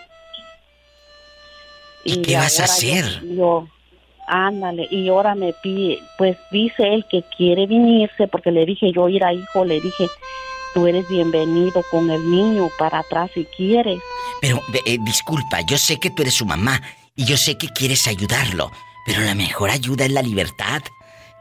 [2.04, 3.22] ¿Y qué vas a hacer?
[3.36, 3.68] Yo,
[4.28, 9.10] ándale, y ahora me pide, pues dice él que quiere venirse porque le dije yo,
[9.10, 10.08] ir a hijo, le dije,
[10.74, 14.00] tú eres bienvenido con el niño para atrás si quieres.
[14.42, 16.82] Pero, eh, disculpa, yo sé que tú eres su mamá
[17.16, 18.72] y yo sé que quieres ayudarlo,
[19.06, 20.82] pero la mejor ayuda es la libertad.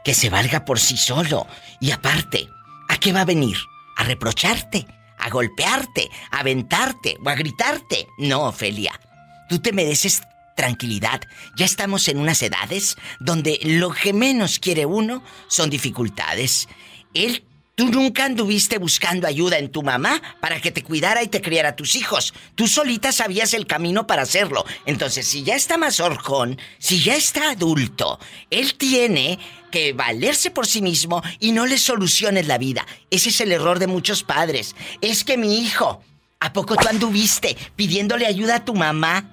[0.03, 1.47] Que se valga por sí solo.
[1.79, 2.49] Y aparte,
[2.89, 3.55] ¿a qué va a venir?
[3.95, 4.85] ¿A reprocharte?
[5.17, 6.09] ¿A golpearte?
[6.31, 7.15] ¿A aventarte?
[7.23, 8.07] ¿O a gritarte?
[8.17, 8.99] No, Ofelia.
[9.47, 10.21] Tú te mereces
[10.55, 11.21] tranquilidad.
[11.55, 16.67] Ya estamos en unas edades donde lo que menos quiere uno son dificultades.
[17.13, 17.43] Él,
[17.75, 21.69] tú nunca anduviste buscando ayuda en tu mamá para que te cuidara y te criara
[21.69, 22.33] a tus hijos.
[22.55, 24.65] Tú solita sabías el camino para hacerlo.
[24.85, 28.19] Entonces, si ya está más horjón, si ya está adulto,
[28.49, 29.39] él tiene
[29.71, 32.85] que valerse por sí mismo y no le soluciones la vida.
[33.09, 34.75] Ese es el error de muchos padres.
[35.01, 36.03] Es que mi hijo,
[36.39, 39.32] ¿a poco tú anduviste pidiéndole ayuda a tu mamá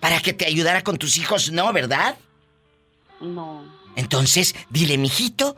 [0.00, 1.50] para que te ayudara con tus hijos?
[1.52, 2.16] No, ¿verdad?
[3.20, 3.64] No.
[3.96, 5.56] Entonces, dile, mijito,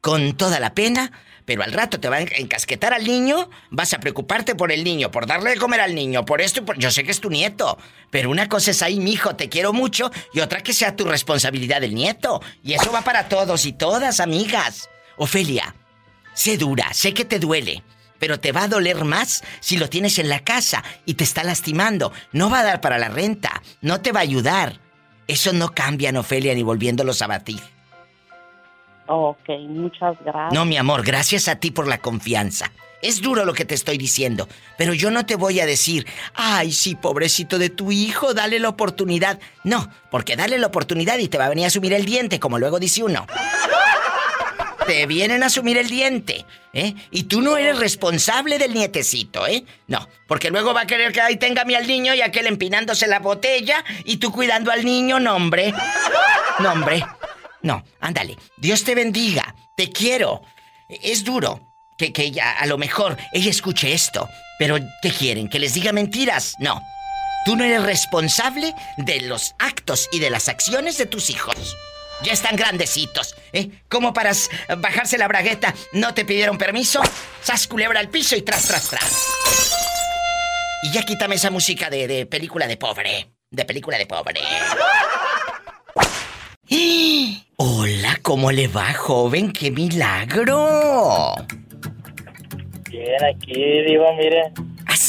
[0.00, 1.12] con toda la pena,
[1.44, 5.10] pero al rato te va a encasquetar al niño, vas a preocuparte por el niño,
[5.10, 6.78] por darle de comer al niño, por esto y por...
[6.78, 7.76] Yo sé que es tu nieto,
[8.10, 11.80] pero una cosa es ahí, mijo, te quiero mucho, y otra que sea tu responsabilidad
[11.80, 12.40] del nieto.
[12.62, 14.88] Y eso va para todos y todas, amigas.
[15.16, 15.74] Ofelia,
[16.34, 17.82] sé dura, sé que te duele,
[18.20, 21.42] pero te va a doler más si lo tienes en la casa y te está
[21.42, 22.12] lastimando.
[22.30, 24.78] No va a dar para la renta, no te va a ayudar.
[25.26, 27.60] Eso no cambia, Ofelia, ni volviéndolos a batir.
[29.06, 30.52] Ok, muchas gracias.
[30.52, 32.70] No, mi amor, gracias a ti por la confianza.
[33.02, 36.70] Es duro lo que te estoy diciendo, pero yo no te voy a decir, ay,
[36.70, 39.40] sí, pobrecito de tu hijo, dale la oportunidad.
[39.64, 42.58] No, porque dale la oportunidad y te va a venir a asumir el diente, como
[42.58, 43.26] luego dice uno.
[44.90, 46.96] Te vienen a asumir el diente, ¿eh?
[47.12, 49.64] Y tú no eres responsable del nietecito, ¿eh?
[49.86, 53.06] No, porque luego va a querer que ahí tenga mí al niño y aquel empinándose
[53.06, 55.72] la botella y tú cuidando al niño, no, hombre.
[56.58, 56.74] No.
[57.62, 58.36] No, ándale.
[58.56, 59.54] Dios te bendiga.
[59.76, 60.42] Te quiero.
[60.88, 61.60] Es duro
[61.96, 64.28] que, que ella, a lo mejor, ella escuche esto.
[64.58, 65.48] Pero, ¿qué quieren?
[65.48, 66.54] ¿Que les diga mentiras?
[66.58, 66.82] No.
[67.44, 71.76] Tú no eres responsable de los actos y de las acciones de tus hijos.
[72.22, 73.70] Ya están grandecitos, ¿eh?
[73.88, 74.32] Como para
[74.78, 77.00] bajarse la bragueta, ¿no te pidieron permiso?
[77.42, 79.26] Sas culebra al piso y tras, tras, tras.
[80.82, 83.30] Y ya quítame esa música de, de película de pobre.
[83.50, 84.40] De película de pobre.
[87.56, 89.52] Hola, ¿cómo le va, joven?
[89.52, 91.34] ¡Qué milagro!
[92.90, 94.52] Bien, aquí, Diva, mire.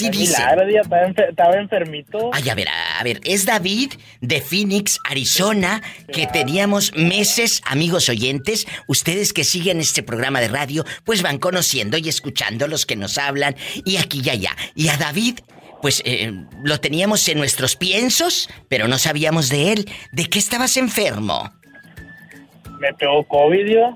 [0.09, 0.37] Así dice.
[0.37, 2.29] milagro, Diva, estaba, enfer- estaba enfermito.
[2.33, 8.65] Ay, a ver, a ver, es David de Phoenix, Arizona, que teníamos meses, amigos oyentes,
[8.87, 13.17] ustedes que siguen este programa de radio, pues van conociendo y escuchando los que nos
[13.17, 13.55] hablan,
[13.85, 14.55] y aquí y allá.
[14.75, 15.39] Y a David,
[15.81, 16.31] pues eh,
[16.63, 19.89] lo teníamos en nuestros piensos, pero no sabíamos de él.
[20.11, 21.51] ¿De qué estabas enfermo?
[22.81, 23.95] Me pegó COVID, Diva.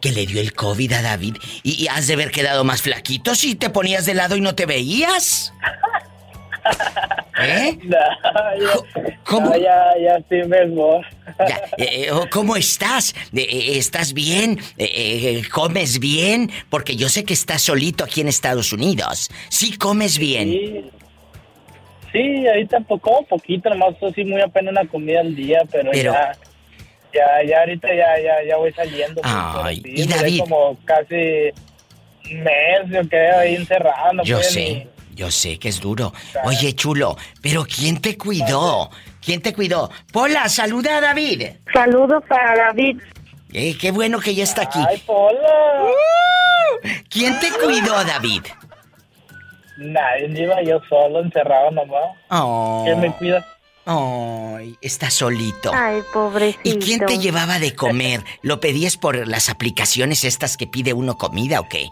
[0.00, 3.34] Que le dio el COVID a David y, y has de haber quedado más flaquito
[3.34, 5.52] si te ponías de lado y no te veías.
[7.42, 7.76] ¿Eh?
[7.82, 9.50] No, ya, ¿Cómo?
[9.50, 11.04] no, ya, ya estoy mejor.
[11.46, 13.14] Ya, eh, ¿Cómo estás?
[13.34, 14.58] Eh, eh, ¿Estás bien?
[14.78, 16.50] Eh, ¿Comes bien?
[16.70, 19.28] Porque yo sé que estás solito aquí en Estados Unidos.
[19.50, 20.48] Sí, comes bien.
[20.50, 20.90] Sí,
[22.12, 26.32] sí ahorita como poquito, nomás así muy apenas una comida al día, pero, Pero- ya,
[27.12, 29.20] ya, ya ahorita ya, ya, ya voy saliendo.
[29.22, 30.40] pues, Ay, sí, y David.
[30.40, 31.50] como casi
[32.30, 34.12] un mes, yo creo, ahí encerrado.
[34.14, 36.12] no Yo pude sé, yo sé que es duro.
[36.44, 38.90] Oye, chulo, pero ¿quién te cuidó?
[39.24, 39.90] ¿Quién te cuidó?
[40.12, 41.48] Pola, saluda a David.
[41.72, 42.98] Saludos para David.
[43.52, 44.78] Eh, qué bueno que ya está aquí.
[44.88, 45.90] ¡Ay, Pola!
[47.10, 48.42] ¿Quién te cuidó, David?
[49.76, 52.16] ni- Nadie, iba yo solo, encerrado nomás.
[52.30, 52.82] Oh.
[52.84, 53.44] ¿Quién me cuida?
[53.84, 55.72] Ay, está solito.
[55.74, 56.60] Ay, pobrecito.
[56.64, 58.20] ¿Y quién te llevaba de comer?
[58.42, 61.88] ¿Lo pedías por las aplicaciones estas que pide uno comida o qué?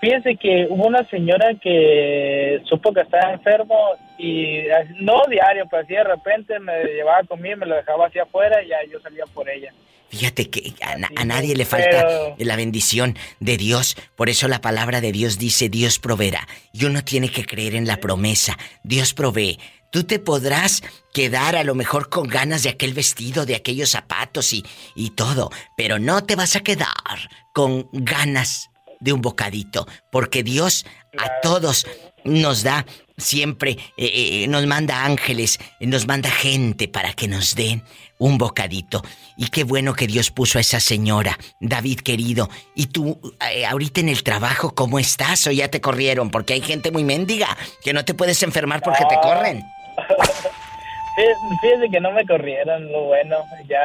[0.00, 3.76] Fíjese que hubo una señora que supo que estaba enfermo
[4.16, 8.18] y así- no diario, pero así de repente me llevaba comida, me lo dejaba así
[8.20, 9.72] afuera y ya yo salía por ella.
[10.10, 13.96] Fíjate que a, na- a nadie le falta pero- la bendición de Dios.
[14.16, 16.46] Por eso la palabra de Dios dice, Dios proveerá.
[16.72, 18.56] Y uno tiene que creer en la promesa.
[18.84, 19.58] Dios provee.
[19.90, 20.82] Tú te podrás
[21.14, 25.50] quedar a lo mejor con ganas de aquel vestido, de aquellos zapatos y, y todo,
[25.76, 28.70] pero no te vas a quedar con ganas
[29.00, 30.84] de un bocadito, porque Dios
[31.18, 31.86] a todos
[32.24, 32.84] nos da
[33.16, 37.82] siempre, eh, eh, nos manda ángeles, nos manda gente para que nos den
[38.18, 39.02] un bocadito.
[39.36, 42.48] Y qué bueno que Dios puso a esa señora, David querido.
[42.74, 43.20] ¿Y tú,
[43.50, 46.30] eh, ahorita en el trabajo, cómo estás o ya te corrieron?
[46.30, 49.64] Porque hay gente muy mendiga que no te puedes enfermar porque te corren.
[51.60, 53.38] Fíjese que no me corrieron, lo bueno.
[53.68, 53.80] Ya,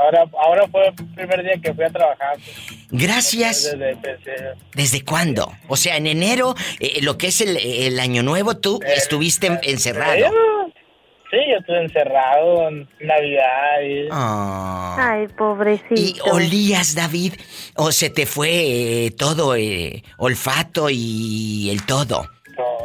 [0.00, 2.36] ahora, ahora fue el primer día que fui a trabajar.
[2.90, 3.72] Gracias.
[3.76, 5.52] Desde- desde- ¿Desde cuándo?
[5.66, 9.58] O sea, en enero, eh, lo que es el, el año nuevo, tú estuviste en-
[9.64, 10.14] encerrado.
[11.28, 14.06] Sí, yo estuve encerrado en Navidad y...
[14.12, 14.96] Ah.
[14.96, 15.94] Ay, pobrecito.
[15.96, 17.34] ¿Y olías, David?
[17.74, 22.28] ¿O se te fue eh, todo, eh, olfato y el todo?
[22.54, 22.78] todo,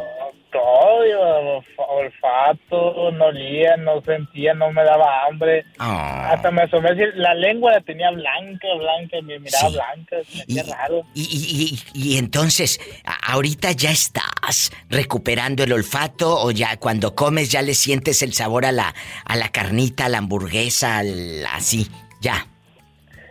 [2.02, 5.64] olfato, no olía, no sentía, no me daba hambre.
[5.78, 6.30] Ah.
[6.32, 9.74] Hasta me asomé, la lengua la tenía blanca, blanca, y me miraba Sí.
[9.74, 10.16] blanca,
[10.48, 11.02] qué raro.
[11.14, 12.80] Y, y- y- y entonces,
[13.26, 18.66] ahorita ya estás recuperando el olfato o ya cuando comes ya le sientes el sabor
[18.66, 21.86] a la, a la carnita, a la hamburguesa, al- así,
[22.20, 22.46] ya.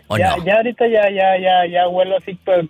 [0.08, 0.46] ¿O ya, no?
[0.46, 2.68] ya ahorita ya, ya, ya, ya huelo así, pero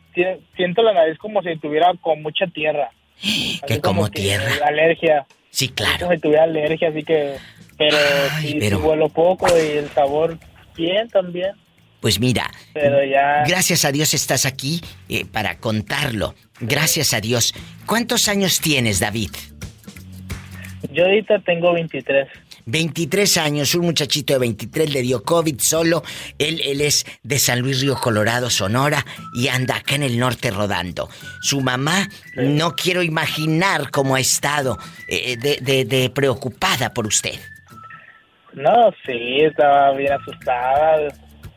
[0.56, 2.92] siento la nariz como si tuviera con mucha tierra.
[3.68, 4.52] Que como que tierra.
[4.66, 5.26] Alergia.
[5.52, 6.00] Sí, claro.
[6.08, 7.36] Como si tuviera alergia, así que...
[7.78, 7.98] Pero
[8.42, 10.38] sí, pero- sí huelo poco y el sabor
[10.76, 11.52] bien también.
[12.00, 13.44] Pues mira, Pero ya...
[13.48, 16.34] gracias a Dios estás aquí eh, para contarlo.
[16.60, 17.54] Gracias a Dios.
[17.86, 19.30] ¿Cuántos años tienes, David?
[20.92, 22.28] Yo ahorita tengo 23.
[22.66, 26.04] 23 años, un muchachito de 23 le dio COVID solo.
[26.38, 30.52] Él, él es de San Luis Río Colorado, Sonora, y anda acá en el norte
[30.52, 31.10] rodando.
[31.42, 34.78] Su mamá, no quiero imaginar cómo ha estado
[35.08, 37.40] eh, de, de- de preocupada por usted.
[38.54, 41.08] No, sí, estaba bien asustada.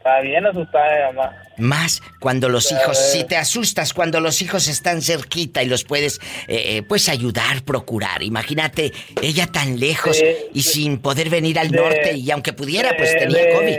[0.04, 1.42] Estaba bien asustada mi mamá.
[1.56, 6.18] Más cuando los hijos, si te asustas cuando los hijos están cerquita y los puedes,
[6.46, 8.22] eh, eh, pues ayudar, procurar.
[8.22, 10.22] Imagínate, ella tan lejos
[10.52, 13.78] y sin poder venir al De- norte y aunque pudiera, pues tenía COVID.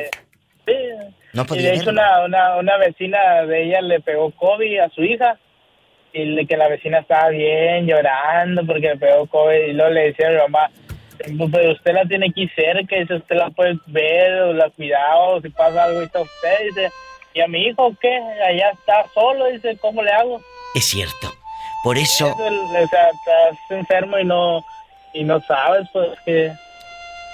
[0.66, 0.74] Sí.
[1.34, 4.90] No Y podía de hecho una, una, una vecina de ella le pegó COVID a
[4.96, 5.38] su hija
[6.12, 10.02] y le- que la vecina estaba bien llorando porque le pegó COVID y luego le
[10.06, 10.72] decía a mi mamá,
[11.52, 15.50] pero usted la tiene aquí cerca, dice, usted la puede ver, o la cuidado, si
[15.50, 16.92] pasa algo y está usted, dice,
[17.34, 18.16] y a mi hijo, ¿qué?
[18.48, 20.42] Allá está solo, dice, ¿cómo le hago?
[20.74, 21.34] Es cierto.
[21.84, 24.64] Por eso, o sea, estás enfermo y no,
[25.14, 26.52] y no sabes, pues que...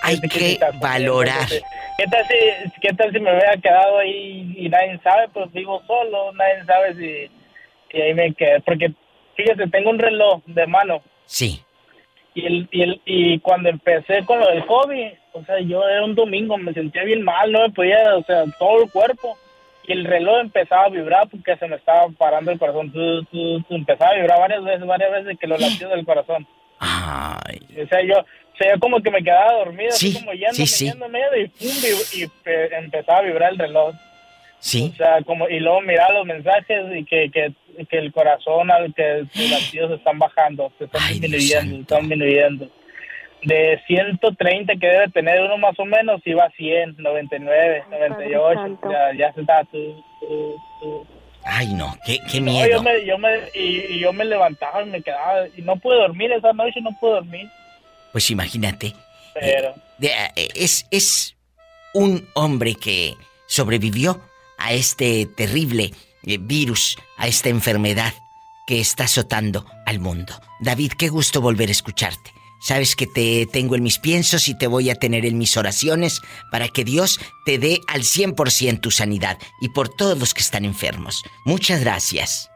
[0.04, 1.48] Hay que valorar.
[1.48, 5.28] ¿Qué tal, si, ¿Qué tal si me hubiera quedado ahí y nadie sabe?
[5.30, 7.32] Pues vivo solo, nadie sabe si...
[7.96, 8.60] Y ahí me quedé.
[8.62, 8.92] Porque,
[9.36, 11.04] fíjate, tengo un reloj de mano.
[11.26, 11.64] Sí.
[12.34, 16.04] Y, el, y, el, y cuando empecé con lo del COVID, o sea, yo era
[16.06, 19.38] un domingo, me sentía bien mal, no me podía, o sea, todo el cuerpo.
[19.88, 22.92] Y el reloj empezaba a vibrar porque se me estaba parando el corazón.
[22.92, 26.48] Tu, tu, tu, empezaba a vibrar varias veces, varias veces que lo latidos del corazón.
[26.80, 30.54] O sea, yo, o sea, yo como que me quedaba dormido, Sí, así como yéndome,
[30.56, 30.86] sí, sí.
[30.86, 31.68] yéndome, y pum,
[32.14, 33.94] y, y pe- empezaba a vibrar el reloj.
[34.62, 34.92] Sí.
[34.94, 37.52] O sea, como, y luego miraba los mensajes y que, que,
[37.90, 42.70] que el corazón, al que los latidos están bajando, se están disminuyendo, están disminuyendo.
[43.44, 48.92] De 130 que debe tener uno más o menos, iba a 100, 99, 98, Santo.
[48.92, 49.64] ya, ya se está...
[49.66, 51.08] tu- tu- tu-
[51.44, 52.70] Ay, no, qué, qué No, miedo.
[52.70, 55.96] yo me, yo me, y, y yo me levantaba y me quedaba, y no pude
[55.96, 57.50] dormir esa noche, no pude dormir,
[58.12, 58.94] Pues imagínate.
[59.34, 59.74] pero...
[59.98, 61.36] de- eh, es, es
[61.96, 63.16] un hombre que
[63.48, 64.22] sobrevivió
[64.64, 65.92] a este terrible
[66.24, 68.14] eh, virus, a esta enfermedad
[68.68, 70.34] que está azotando al mundo.
[70.60, 72.32] David, qué gusto volver a escucharte.
[72.62, 76.22] Sabes que te tengo en mis piensos y te voy a tener en mis oraciones
[76.52, 80.64] para que Dios te dé al 100% tu sanidad y por todos los que están
[80.64, 81.24] enfermos.
[81.44, 82.52] Muchas gracias.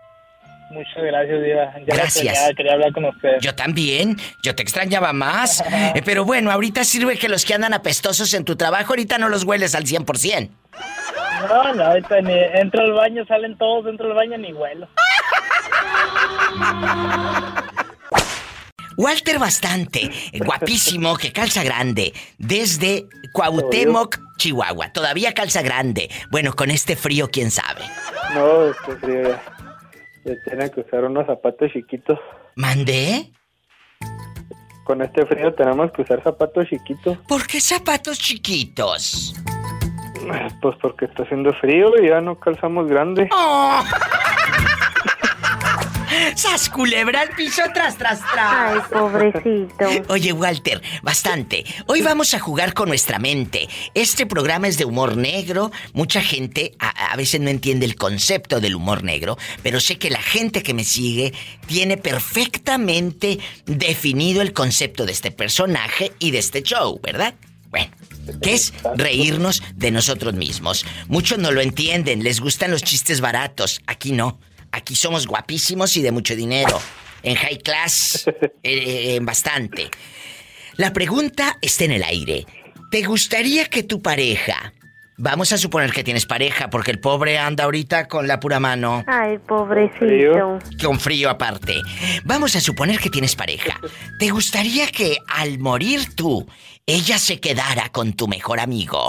[0.72, 1.74] Muchas gracias, Diva.
[1.88, 2.26] Ya Gracias.
[2.26, 3.38] extrañaba, quería hablar con usted.
[3.40, 5.64] Yo también, yo te extrañaba más.
[5.96, 9.30] Eh, pero bueno, ahorita sirve que los que andan apestosos en tu trabajo, ahorita no
[9.30, 10.50] los hueles al 100%.
[11.48, 14.88] No, no, ahorita ni entro al baño, salen todos dentro del baño, ni vuelo.
[18.98, 20.10] Walter Bastante,
[20.46, 24.94] guapísimo, que calza grande, desde Cuauhtémoc, Chihuahua.
[24.94, 26.10] Todavía calza grande.
[26.32, 27.82] Bueno, con este frío, quién sabe.
[28.34, 29.56] No, este frío ya.
[30.26, 32.18] Ya tienen que usar unos zapatos chiquitos.
[32.56, 33.32] ¿Mandé?
[34.86, 37.18] Con este frío tenemos que usar zapatos chiquitos.
[37.28, 39.36] ¿Por qué zapatos chiquitos?
[40.62, 43.30] Pues porque está haciendo frío y ya no calzamos grande.
[43.32, 43.84] Oh.
[46.36, 48.74] ¡Sas culebra al piso tras, tras, tras!
[48.74, 49.86] Ay, pobrecito.
[50.14, 51.64] Oye, Walter, bastante.
[51.88, 53.68] Hoy vamos a jugar con nuestra mente.
[53.94, 55.72] Este programa es de humor negro.
[55.94, 60.10] Mucha gente a, a veces no entiende el concepto del humor negro, pero sé que
[60.10, 61.34] la gente que me sigue
[61.68, 67.36] tiene perfectamente definido el concepto de este personaje y de este show, ¿verdad?
[67.70, 67.92] Bueno.
[68.42, 70.86] Que es reírnos de nosotros mismos.
[71.08, 73.82] Muchos no lo entienden, les gustan los chistes baratos.
[73.88, 74.40] Aquí no.
[74.72, 76.82] Aquí somos guapísimos y de mucho dinero.
[77.24, 78.26] En high class,
[78.64, 79.90] eh, en bastante.
[80.76, 82.46] La pregunta está en el aire.
[82.92, 84.74] ¿Te gustaría que tu pareja...
[85.18, 89.04] Vamos a suponer que tienes pareja, porque el pobre anda ahorita con la pura mano.
[89.08, 90.60] Ay, pobrecito.
[90.84, 91.82] Con frío aparte.
[92.26, 93.80] Vamos a suponer que tienes pareja.
[94.20, 96.46] ¿Te gustaría que al morir tú,
[96.86, 99.08] ella se quedara con tu mejor amigo?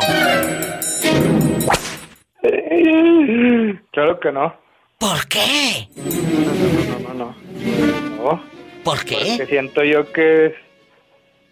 [3.91, 4.55] Claro que no.
[4.99, 5.89] ¿Por qué?
[5.97, 7.37] No, no, no, no.
[8.17, 8.43] No.
[8.85, 9.17] ¿Por qué?
[9.37, 10.53] Porque siento yo que es...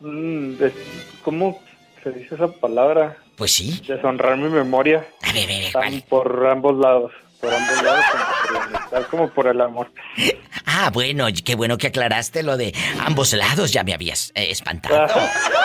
[0.00, 0.54] mm,
[1.24, 1.58] ¿Cómo
[2.04, 3.16] se dice esa palabra?
[3.36, 3.82] Pues sí.
[3.86, 5.06] Deshonrar mi memoria.
[5.22, 7.12] A ver, a ver, por ambos lados.
[7.40, 8.04] Por ambos lados,
[8.90, 9.90] tanto por como por el amor.
[10.64, 15.08] Ah, bueno, qué bueno que aclaraste lo de ambos lados, ya me habías eh, espantado.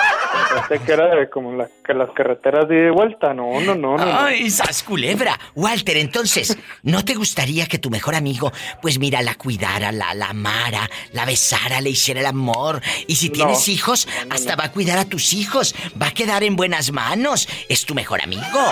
[0.67, 3.33] Pensé que era de como la- que las carreteras de vuelta.
[3.33, 4.19] No, no, no, no.
[4.19, 5.39] Ay, sas culebra.
[5.55, 8.51] Walter, entonces, ¿no te gustaría que tu mejor amigo,
[8.81, 12.81] pues mira, la cuidara, la, la amara, la besara, le hiciera el amor?
[13.07, 15.75] Y si tienes hijos, hasta va a cuidar a tus hijos.
[16.01, 17.47] Va a quedar en buenas manos.
[17.69, 18.43] Es tu mejor amigo.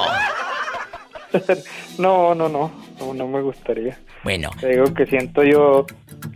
[1.98, 3.98] No, no, no, no, no me gustaría.
[4.23, 4.49] Bueno.
[4.60, 5.85] Te digo que siento yo,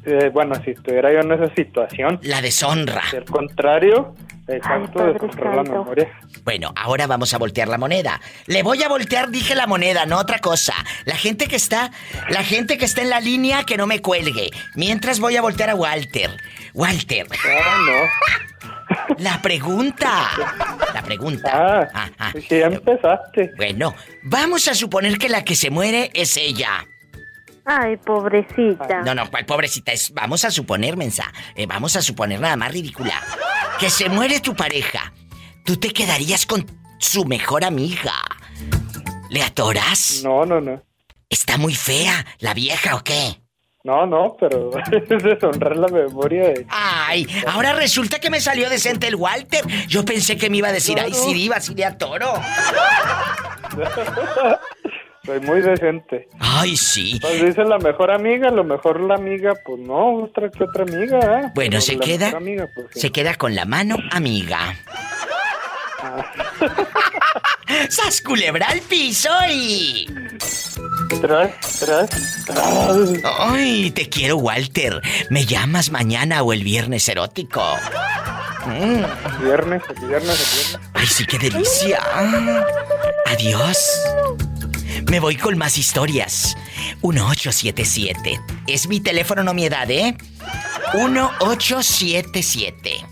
[0.05, 2.19] eh, bueno, si estuviera yo en esa situación.
[2.23, 3.01] La deshonra.
[3.11, 4.13] Al contrario,
[4.47, 6.19] exacto, deshonrar la memoria.
[6.43, 8.19] Bueno, ahora vamos a voltear la moneda.
[8.47, 10.73] Le voy a voltear, dije la moneda, no otra cosa.
[11.05, 11.91] La gente que está,
[12.29, 14.49] la gente que está en la línea, que no me cuelgue.
[14.75, 16.31] Mientras voy a voltear a Walter.
[16.73, 17.27] Walter.
[19.17, 20.29] La pregunta.
[20.93, 21.89] La pregunta.
[21.93, 23.51] Ah, Sí, ya empezaste.
[23.55, 26.87] Bueno, vamos a suponer que la que se muere es ella.
[27.65, 29.01] Ay, pobrecita.
[29.03, 30.11] No, no, cuál pobrecita es.
[30.13, 31.31] Vamos a suponer, mensa.
[31.55, 33.13] eh, vamos a suponer nada más ridícula.
[33.79, 35.13] Que se muere tu pareja.
[35.65, 36.65] Tú te quedarías con
[36.97, 38.13] su mejor amiga.
[39.29, 40.21] ¿Le atoras?
[40.23, 40.81] No, no, no.
[41.29, 43.41] ¿Está muy fea la vieja o qué?
[43.83, 46.67] No, no, pero es deshonrar la memoria de...
[46.69, 49.65] Ay, ahora resulta que me salió decente el Walter.
[49.87, 52.33] Yo pensé que me iba a decir, ay, sí, diva, sí le atoro.
[55.25, 56.27] Soy muy decente.
[56.39, 57.19] Ay, sí.
[57.21, 60.83] Pues dice la mejor amiga, a lo mejor la amiga, pues no, otra que otra
[60.83, 61.51] amiga, ¿eh?
[61.53, 63.01] Bueno, Pero se queda, amiga, pues, sí.
[63.01, 64.75] se queda con la mano amiga.
[67.89, 70.07] ¡Sas culebra al piso y...
[71.21, 72.09] Tras, tras,
[72.45, 72.97] tras.
[73.39, 75.01] Ay, te quiero, Walter.
[75.29, 77.61] ¿Me llamas mañana o el viernes erótico?
[78.65, 79.43] Mm.
[79.43, 80.79] Viernes, viernes, el viernes.
[80.93, 81.99] Ay, sí, qué delicia.
[83.27, 83.77] Adiós.
[85.09, 86.55] Me voy con más historias.
[87.01, 88.39] 1877.
[88.67, 90.15] Es mi teléfono, no mi edad, ¿eh?
[90.93, 93.05] 1877.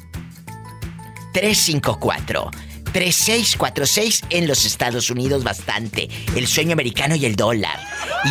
[1.33, 2.51] 354.
[2.91, 6.07] 3646 en los Estados Unidos bastante.
[6.35, 7.79] El sueño americano y el dólar.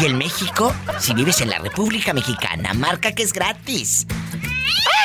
[0.01, 4.07] Y en México, si vives en la República Mexicana, marca que es gratis.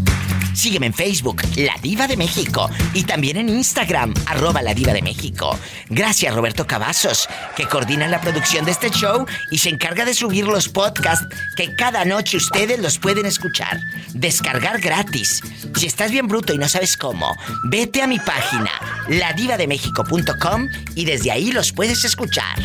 [0.55, 5.01] Sígueme en Facebook, La Diva de México, y también en Instagram, arroba La Diva de
[5.01, 5.57] México.
[5.89, 10.45] Gracias, Roberto Cavazos, que coordina la producción de este show y se encarga de subir
[10.45, 13.79] los podcasts que cada noche ustedes los pueden escuchar.
[14.13, 15.41] Descargar gratis.
[15.75, 17.35] Si estás bien bruto y no sabes cómo,
[17.69, 18.71] vete a mi página,
[19.09, 22.57] ladivademexico.com, y desde ahí los puedes escuchar.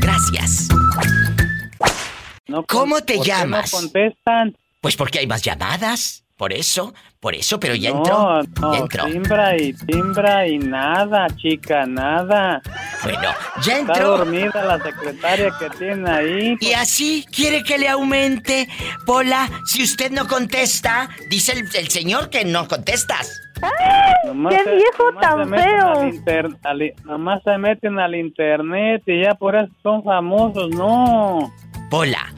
[0.00, 0.68] Gracias.
[2.68, 3.70] ¿Cómo te ¿por qué no llamas?
[3.70, 4.56] contestan?
[4.80, 6.24] Pues porque hay más llamadas.
[6.42, 8.42] Por eso, por eso, pero ya no, entró.
[8.60, 9.04] No, ya entró.
[9.04, 12.60] timbra y timbra y nada, chica, nada.
[13.04, 13.28] Bueno,
[13.62, 14.18] ya Está entró.
[14.18, 16.56] dormida la secretaria que tiene ahí.
[16.60, 18.68] Y así quiere que le aumente.
[19.06, 23.40] Pola, si usted no contesta, dice el, el señor que no contestas.
[24.26, 26.10] Nomás ¡Qué se- viejo tan feo!
[27.04, 31.52] nomás se meten al internet y ya por eso son famosos, no.
[31.88, 32.34] Pola,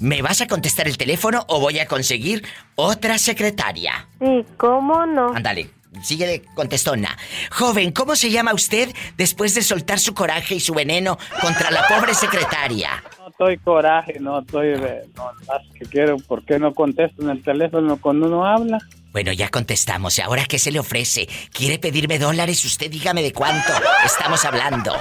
[0.00, 2.44] ¿me vas a contestar el teléfono o voy a conseguir
[2.74, 4.08] otra secretaria?
[4.18, 5.34] Sí, ¿cómo no?
[5.34, 5.70] Ándale,
[6.02, 7.16] sigue de contestona.
[7.50, 11.86] Joven, ¿cómo se llama usted después de soltar su coraje y su veneno contra la
[11.86, 13.02] pobre secretaria?
[13.18, 15.08] No estoy coraje, no estoy de...
[15.16, 18.78] No, más que quiero, ¿por qué no contestan el teléfono cuando uno habla?
[19.12, 20.18] Bueno, ya contestamos.
[20.18, 21.28] ¿Y ahora qué se le ofrece?
[21.52, 22.64] ¿Quiere pedirme dólares?
[22.64, 23.72] Usted dígame de cuánto
[24.04, 24.92] estamos hablando.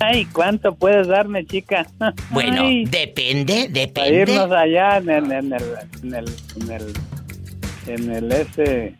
[0.00, 1.86] Ay, ¿cuánto puedes darme, chica?
[2.30, 4.56] Bueno, Ay, depende, para irnos depende.
[4.56, 5.62] allá en, el- en el,
[6.02, 6.94] en el, en el,
[7.86, 8.94] en el ese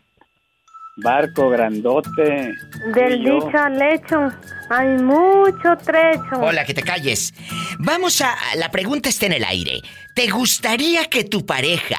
[0.98, 2.52] barco grandote.
[2.94, 4.28] Del dicho al hecho
[4.70, 6.36] hay mucho trecho.
[6.40, 7.34] Hola, que te calles.
[7.80, 8.34] Vamos a...
[8.56, 9.80] La pregunta está en el aire.
[10.14, 11.98] ¿Te gustaría que tu pareja,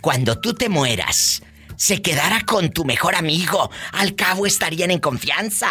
[0.00, 1.42] cuando tú te mueras,
[1.76, 3.70] se quedara con tu mejor amigo?
[3.92, 5.68] Al cabo estarían en confianza.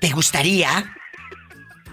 [0.00, 0.94] ¿Te gustaría?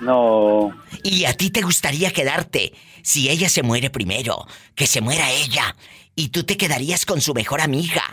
[0.02, 0.72] No.
[1.04, 4.48] ¿Y a ti te gustaría quedarte si ella se muere primero?
[4.76, 5.76] Que se muera ella.
[6.16, 8.04] Y tú te quedarías con su mejor amiga.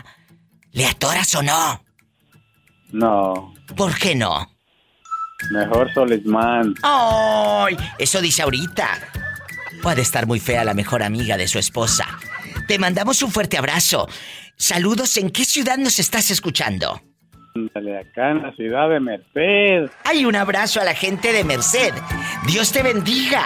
[0.71, 1.83] ¿Le atoras o no?
[2.91, 3.53] No.
[3.75, 4.51] ¿Por qué no?
[5.51, 6.73] Mejor Solismán.
[6.83, 7.77] ¡Ay!
[7.99, 8.99] Eso dice ahorita.
[9.81, 12.07] Puede estar muy fea la mejor amiga de su esposa.
[12.67, 14.07] Te mandamos un fuerte abrazo.
[14.57, 17.01] Saludos, ¿en qué ciudad nos estás escuchando?
[17.65, 19.89] Acá en la ciudad de Merced.
[20.05, 21.93] Hay un abrazo a la gente de Merced.
[22.45, 23.43] Dios te bendiga.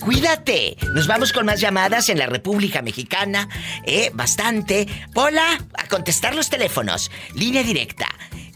[0.00, 0.76] Cuídate.
[0.94, 3.48] Nos vamos con más llamadas en la República Mexicana.
[3.84, 4.86] Eh, bastante.
[5.14, 7.10] Pola, a contestar los teléfonos.
[7.34, 8.06] Línea directa.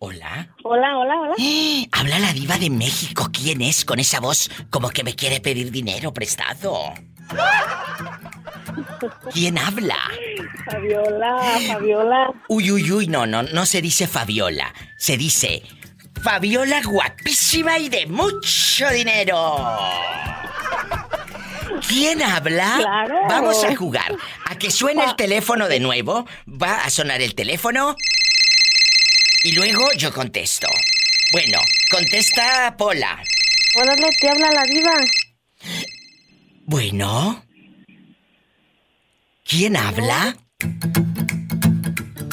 [0.04, 0.48] Hola.
[0.64, 1.34] Hola, hola, hola.
[1.92, 3.30] Habla la diva de México.
[3.32, 6.92] ¿Quién es con esa voz como que me quiere pedir dinero prestado?
[9.32, 9.96] ¿Quién habla?
[10.64, 11.38] Fabiola,
[11.68, 12.32] Fabiola.
[12.48, 14.74] Uy, uy, uy, no, no, no se dice Fabiola.
[14.98, 15.62] Se dice
[16.20, 19.56] Fabiola guapísima y de mucho dinero.
[21.86, 22.74] ¿Quién habla?
[22.76, 23.14] Claro.
[23.28, 24.16] Vamos a jugar.
[24.46, 26.26] A que suene el teléfono de nuevo.
[26.48, 27.94] Va a sonar el teléfono.
[29.44, 30.68] Y luego yo contesto.
[31.32, 31.58] Bueno,
[31.90, 33.22] contesta Pola.
[33.74, 34.96] Órale, te habla la diva.
[36.64, 37.44] Bueno.
[39.44, 40.36] ¿Quién habla?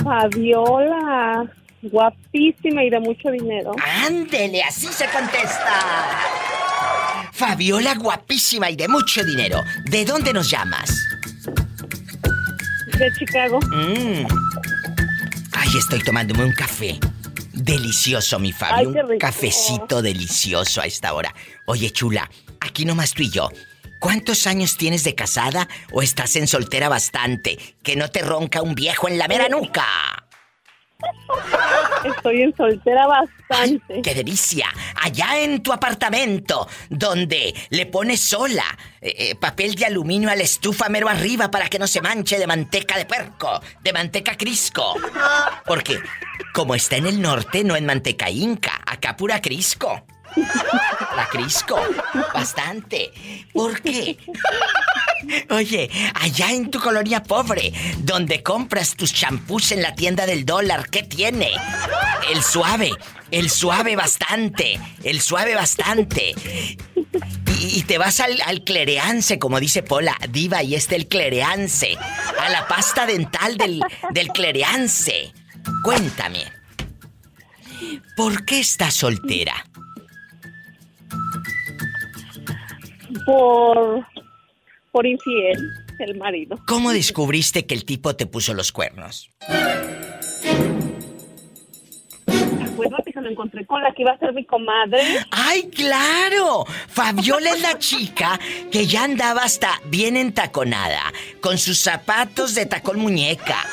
[0.03, 1.52] Fabiola.
[1.81, 3.72] Guapísima y de mucho dinero.
[4.06, 6.19] Ándele, así se contesta.
[7.31, 9.64] Fabiola guapísima y de mucho dinero.
[9.86, 10.90] ¿De dónde nos llamas?
[12.98, 13.60] De Chicago.
[13.61, 14.26] Mm.
[15.61, 16.98] Ay, estoy tomándome un café.
[17.52, 18.73] Delicioso, mi Fabi.
[18.80, 21.36] Ay, un cafecito delicioso a esta hora.
[21.65, 22.31] Oye, chula,
[22.61, 23.49] aquí nomás tú y yo.
[23.99, 27.57] ¿Cuántos años tienes de casada o estás en soltera bastante?
[27.84, 30.28] Que no te ronca un viejo en la mera nuca.
[32.03, 34.01] Estoy en soltera bastante.
[34.01, 34.67] ¡Qué delicia!
[35.01, 38.65] Allá en tu apartamento, donde le pones sola
[39.01, 42.38] eh, eh, papel de aluminio a la estufa mero arriba para que no se manche
[42.38, 44.95] de manteca de puerco, de manteca crisco.
[45.65, 45.99] Porque,
[46.53, 50.03] como está en el norte, no en manteca inca, acá pura crisco.
[51.15, 51.80] La crisco,
[52.34, 53.11] bastante.
[53.53, 54.18] ¿Por qué?
[55.49, 60.89] Oye, allá en tu colonia pobre, donde compras tus champús en la tienda del dólar,
[60.89, 61.51] ¿qué tiene?
[62.31, 62.91] El suave,
[63.31, 66.35] el suave bastante, el suave bastante.
[67.60, 71.97] Y, te vas al, al clereance, como dice Pola, diva, y este el clereance.
[72.39, 73.81] A la pasta dental del,
[74.11, 75.34] del clereance.
[75.84, 76.45] Cuéntame,
[78.15, 79.65] ¿por qué estás soltera?
[83.30, 84.07] Por.
[84.91, 85.69] Por infiel,
[85.99, 86.57] el marido.
[86.65, 89.30] ¿Cómo descubriste que el tipo te puso los cuernos?
[92.26, 95.03] Acuérdate que se lo encontré con la que iba a ser mi comadre.
[95.30, 96.65] ¡Ay, claro!
[96.88, 98.39] Fabiola es la chica
[98.72, 103.64] que ya andaba hasta bien entaconada, con sus zapatos de tacón muñeca,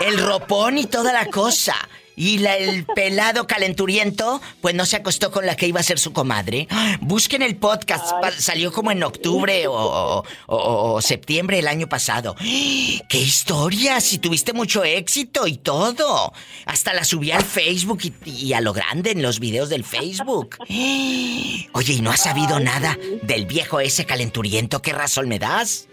[0.00, 1.74] el ropón y toda la cosa.
[2.22, 5.98] Y la- el pelado calenturiento, pues no se acostó con la que iba a ser
[5.98, 6.68] su comadre.
[7.00, 11.88] Busquen el podcast, pa- salió como en octubre o, o- o- o septiembre del año
[11.88, 12.36] pasado.
[12.38, 14.02] ¡Qué historia!
[14.02, 16.34] Si tuviste mucho éxito y todo.
[16.66, 20.56] Hasta la subí al Facebook y, y a lo grande en los videos del Facebook.
[20.68, 24.82] Oye, ¿y no has sabido nada del viejo ese calenturiento?
[24.82, 25.88] ¿Qué razón me das?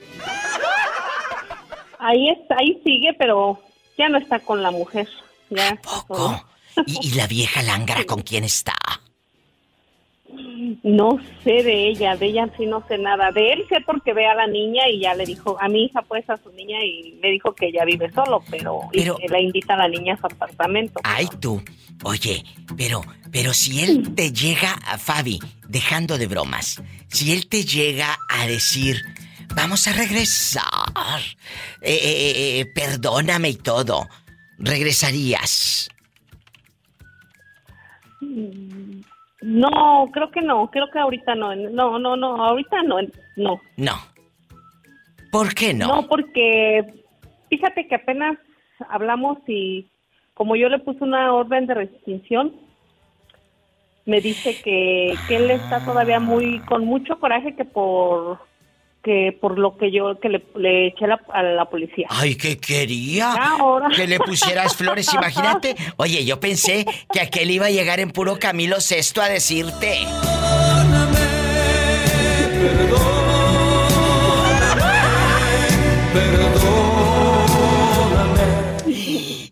[1.99, 3.61] Ahí está, ahí sigue, pero
[3.97, 5.07] ya no está con la mujer.
[5.49, 5.75] Ya.
[5.81, 6.43] ¿Poco?
[6.85, 8.73] ¿Y, y la vieja lángara con quién está?
[10.83, 13.31] No sé de ella, de ella sí no sé nada.
[13.31, 16.01] De él sé porque ve a la niña y ya le dijo, a mi hija
[16.01, 19.75] pues a su niña y le dijo que ella vive solo, pero, Pero- la invita
[19.75, 20.99] a la niña a su apartamento.
[21.03, 21.61] Ay, tú.
[22.03, 22.43] Oye,
[22.77, 23.01] pero,
[23.31, 28.45] pero si él te llega a Fabi, dejando de bromas, si él te llega a
[28.45, 29.01] decir,
[29.55, 30.63] vamos a regresar,
[31.81, 34.07] eh, eh, eh, perdóname y todo,
[34.59, 35.89] ¿regresarías?
[39.41, 42.97] No, creo que no, creo que ahorita no, no, no, no, ahorita no,
[43.35, 43.61] no.
[43.77, 43.93] No.
[45.31, 45.87] ¿Por qué no?
[45.87, 46.85] No, porque
[47.49, 48.37] fíjate que apenas
[48.89, 49.87] hablamos y
[50.33, 52.53] como yo le puse una orden de restricción,
[54.05, 58.39] me dice que, que él está todavía muy con mucho coraje que por
[59.03, 62.07] que por lo que yo que le, le eché la- a la policía.
[62.09, 63.31] Ay, ¿qué quería?
[63.33, 63.87] Ahora.
[63.95, 65.75] Que le pusieras flores, imagínate.
[65.97, 69.99] Oye, yo pensé que aquel iba a llegar en puro Camilo Sexto a decirte.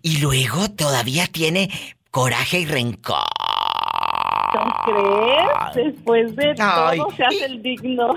[0.01, 1.69] Y luego todavía tiene
[2.11, 3.23] coraje y rencor.
[4.85, 5.93] ¿Crees?
[5.93, 6.97] Después de Ay.
[6.97, 8.13] todo se hace el digno.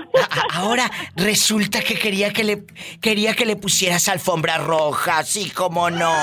[0.53, 2.63] Ahora resulta que quería que le
[3.01, 6.13] quería que le pusieras alfombra roja, así como no.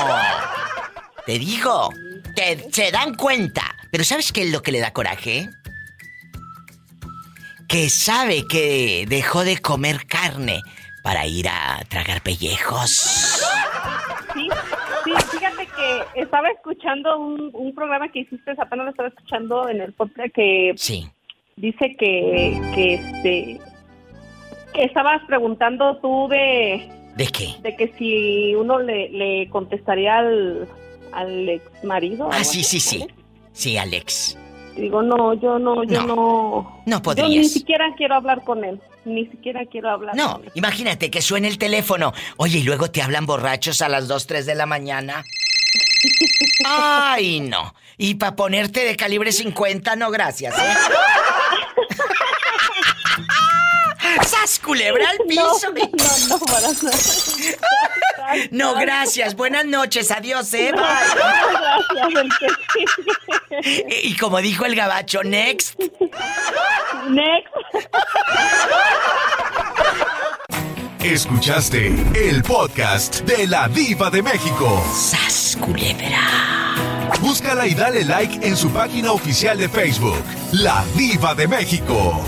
[1.25, 1.91] Te digo,
[2.35, 3.63] que se dan cuenta.
[3.91, 5.49] Pero ¿sabes qué es lo que le da coraje?
[7.69, 10.63] Que sabe que dejó de comer carne
[11.03, 13.41] para ir a tragar pellejos.
[14.35, 14.49] Sí,
[15.07, 19.81] sí, fíjate que estaba escuchando un, un programa que hiciste, apenas lo estaba escuchando en
[19.81, 21.07] el podcast que Sí.
[21.57, 23.61] dice que, que este
[24.75, 27.55] que estabas preguntando tú de, ¿De qué?
[27.63, 30.69] de que si uno le, le contestaría al,
[31.13, 32.29] al ex marido.
[32.31, 33.07] Ah, sí, sí, sí.
[33.53, 34.37] Sí, Alex.
[34.77, 36.15] Digo, no, yo no, yo No.
[36.15, 36.83] no.
[36.85, 37.53] No Yo ni podrías.
[37.53, 38.79] siquiera quiero hablar con él.
[39.07, 40.17] Ni siquiera quiero hablar.
[40.17, 42.13] No, imagínate que suene el teléfono.
[42.39, 45.25] Oye, y luego te hablan borrachos a las 2, 3 de la mañana.
[46.67, 47.73] Ay, no.
[47.97, 50.63] Y para ponerte de calibre 50, no, gracias, ¿eh?
[54.47, 55.73] ¡Sas, culebra al piso!
[55.75, 56.97] No, no, para nada.
[58.51, 59.37] No, gracias.
[59.37, 60.11] Buenas noches.
[60.11, 60.73] Adiós, ¿eh?
[60.73, 62.53] No, gracias,
[64.03, 65.79] Y como dijo el gabacho, next.
[67.09, 67.55] Next.
[71.05, 71.87] Escuchaste
[72.17, 74.85] el podcast de la Diva de México.
[74.93, 76.75] ¡Sas, culebra!
[77.21, 82.25] Búscala y dale like en su página oficial de Facebook, La Diva de México.